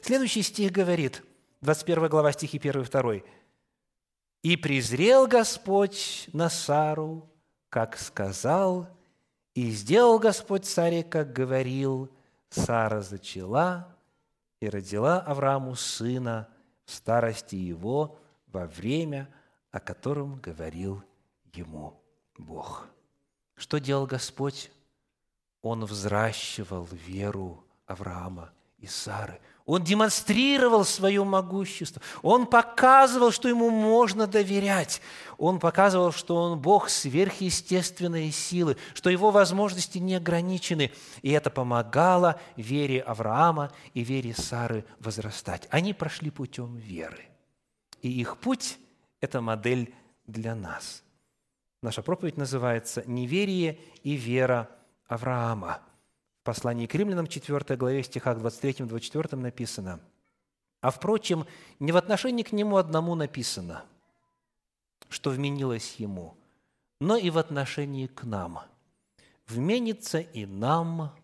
следующий 0.01 0.41
стих 0.41 0.71
говорит, 0.71 1.23
21 1.61 2.07
глава 2.09 2.31
стихи 2.31 2.57
1 2.57 2.81
и 2.81 2.85
2. 2.85 3.13
«И 4.41 4.55
презрел 4.55 5.27
Господь 5.27 6.29
на 6.33 6.49
Сару, 6.49 7.29
как 7.69 7.97
сказал, 7.97 8.87
и 9.53 9.69
сделал 9.71 10.19
Господь 10.19 10.65
царе, 10.65 11.03
как 11.03 11.33
говорил, 11.33 12.09
Сара 12.49 13.01
зачала 13.01 13.95
и 14.59 14.69
родила 14.69 15.19
Аврааму 15.19 15.75
сына 15.75 16.47
в 16.85 16.91
старости 16.91 17.55
его 17.55 18.17
во 18.47 18.65
время– 18.65 19.29
о 19.71 19.79
котором 19.79 20.39
говорил 20.39 21.03
ему 21.53 22.01
Бог. 22.37 22.87
Что 23.55 23.79
делал 23.79 24.05
Господь? 24.05 24.71
Он 25.61 25.85
взращивал 25.85 26.87
веру 26.91 27.63
Авраама 27.85 28.51
и 28.77 28.87
Сары. 28.87 29.39
Он 29.65 29.83
демонстрировал 29.83 30.83
свое 30.83 31.23
могущество. 31.23 32.01
Он 32.23 32.47
показывал, 32.47 33.31
что 33.31 33.47
ему 33.49 33.69
можно 33.69 34.25
доверять. 34.25 34.99
Он 35.37 35.59
показывал, 35.59 36.11
что 36.11 36.37
он 36.37 36.59
Бог 36.59 36.89
сверхъестественной 36.89 38.31
силы, 38.31 38.77
что 38.95 39.11
его 39.11 39.29
возможности 39.29 39.99
не 39.99 40.15
ограничены. 40.15 40.91
И 41.21 41.29
это 41.29 41.51
помогало 41.51 42.39
вере 42.55 43.01
Авраама 43.01 43.71
и 43.93 44.03
вере 44.03 44.33
Сары 44.33 44.85
возрастать. 44.99 45.67
Они 45.69 45.93
прошли 45.93 46.31
путем 46.31 46.77
веры. 46.77 47.27
И 48.01 48.09
их 48.09 48.37
путь 48.37 48.79
это 49.21 49.41
модель 49.41 49.93
для 50.25 50.55
нас. 50.55 51.03
Наша 51.81 52.01
проповедь 52.01 52.37
называется 52.37 53.03
«Неверие 53.05 53.79
и 54.03 54.15
вера 54.15 54.69
Авраама». 55.07 55.81
В 56.41 56.43
послании 56.43 56.87
к 56.87 56.95
римлянам 56.95 57.27
4 57.27 57.77
главе 57.77 58.03
стихах 58.03 58.37
23-24 58.37 59.35
написано 59.35 59.99
«А 60.81 60.91
впрочем, 60.91 61.45
не 61.79 61.91
в 61.91 61.97
отношении 61.97 62.43
к 62.43 62.51
нему 62.51 62.77
одному 62.77 63.15
написано, 63.15 63.83
что 65.09 65.29
вменилось 65.29 65.95
ему, 65.95 66.37
но 66.99 67.17
и 67.17 67.29
в 67.29 67.37
отношении 67.37 68.07
к 68.07 68.23
нам. 68.23 68.59
Вменится 69.47 70.19
и 70.19 70.45
нам, 70.45 71.15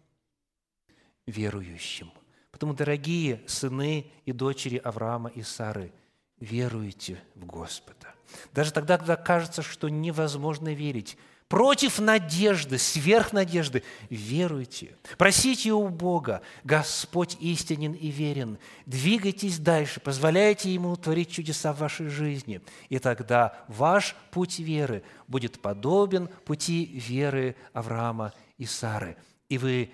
верующим». 1.25 2.12
Потому, 2.51 2.73
дорогие 2.73 3.41
сыны 3.47 4.10
и 4.23 4.31
дочери 4.31 4.77
Авраама 4.77 5.29
и 5.29 5.41
Сары– 5.41 5.93
веруете 6.39 7.21
в 7.35 7.45
Господа. 7.45 8.13
Даже 8.53 8.73
тогда, 8.73 8.97
когда 8.97 9.15
кажется, 9.15 9.61
что 9.61 9.89
невозможно 9.89 10.73
верить, 10.73 11.17
против 11.47 11.99
надежды, 11.99 12.77
сверх 12.77 13.31
надежды, 13.33 13.83
веруйте. 14.09 14.97
Просите 15.17 15.71
у 15.71 15.87
Бога, 15.89 16.41
Господь 16.63 17.37
истинен 17.39 17.93
и 17.93 18.09
верен. 18.09 18.57
Двигайтесь 18.85 19.59
дальше, 19.59 19.99
позволяйте 19.99 20.73
Ему 20.73 20.95
творить 20.95 21.31
чудеса 21.31 21.73
в 21.73 21.79
вашей 21.79 22.09
жизни. 22.09 22.61
И 22.89 22.99
тогда 22.99 23.63
ваш 23.67 24.15
путь 24.31 24.59
веры 24.59 25.03
будет 25.27 25.61
подобен 25.61 26.27
пути 26.45 26.85
веры 26.85 27.55
Авраама 27.73 28.33
и 28.57 28.65
Сары. 28.65 29.17
И 29.47 29.57
вы 29.57 29.91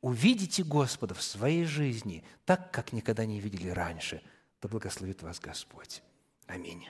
увидите 0.00 0.62
Господа 0.62 1.14
в 1.14 1.22
своей 1.22 1.64
жизни 1.64 2.22
так, 2.44 2.70
как 2.70 2.92
никогда 2.92 3.24
не 3.24 3.40
видели 3.40 3.70
раньше– 3.70 4.20
да 4.62 4.68
благословит 4.68 5.22
вас 5.22 5.40
Господь. 5.40 6.02
Аминь. 6.46 6.88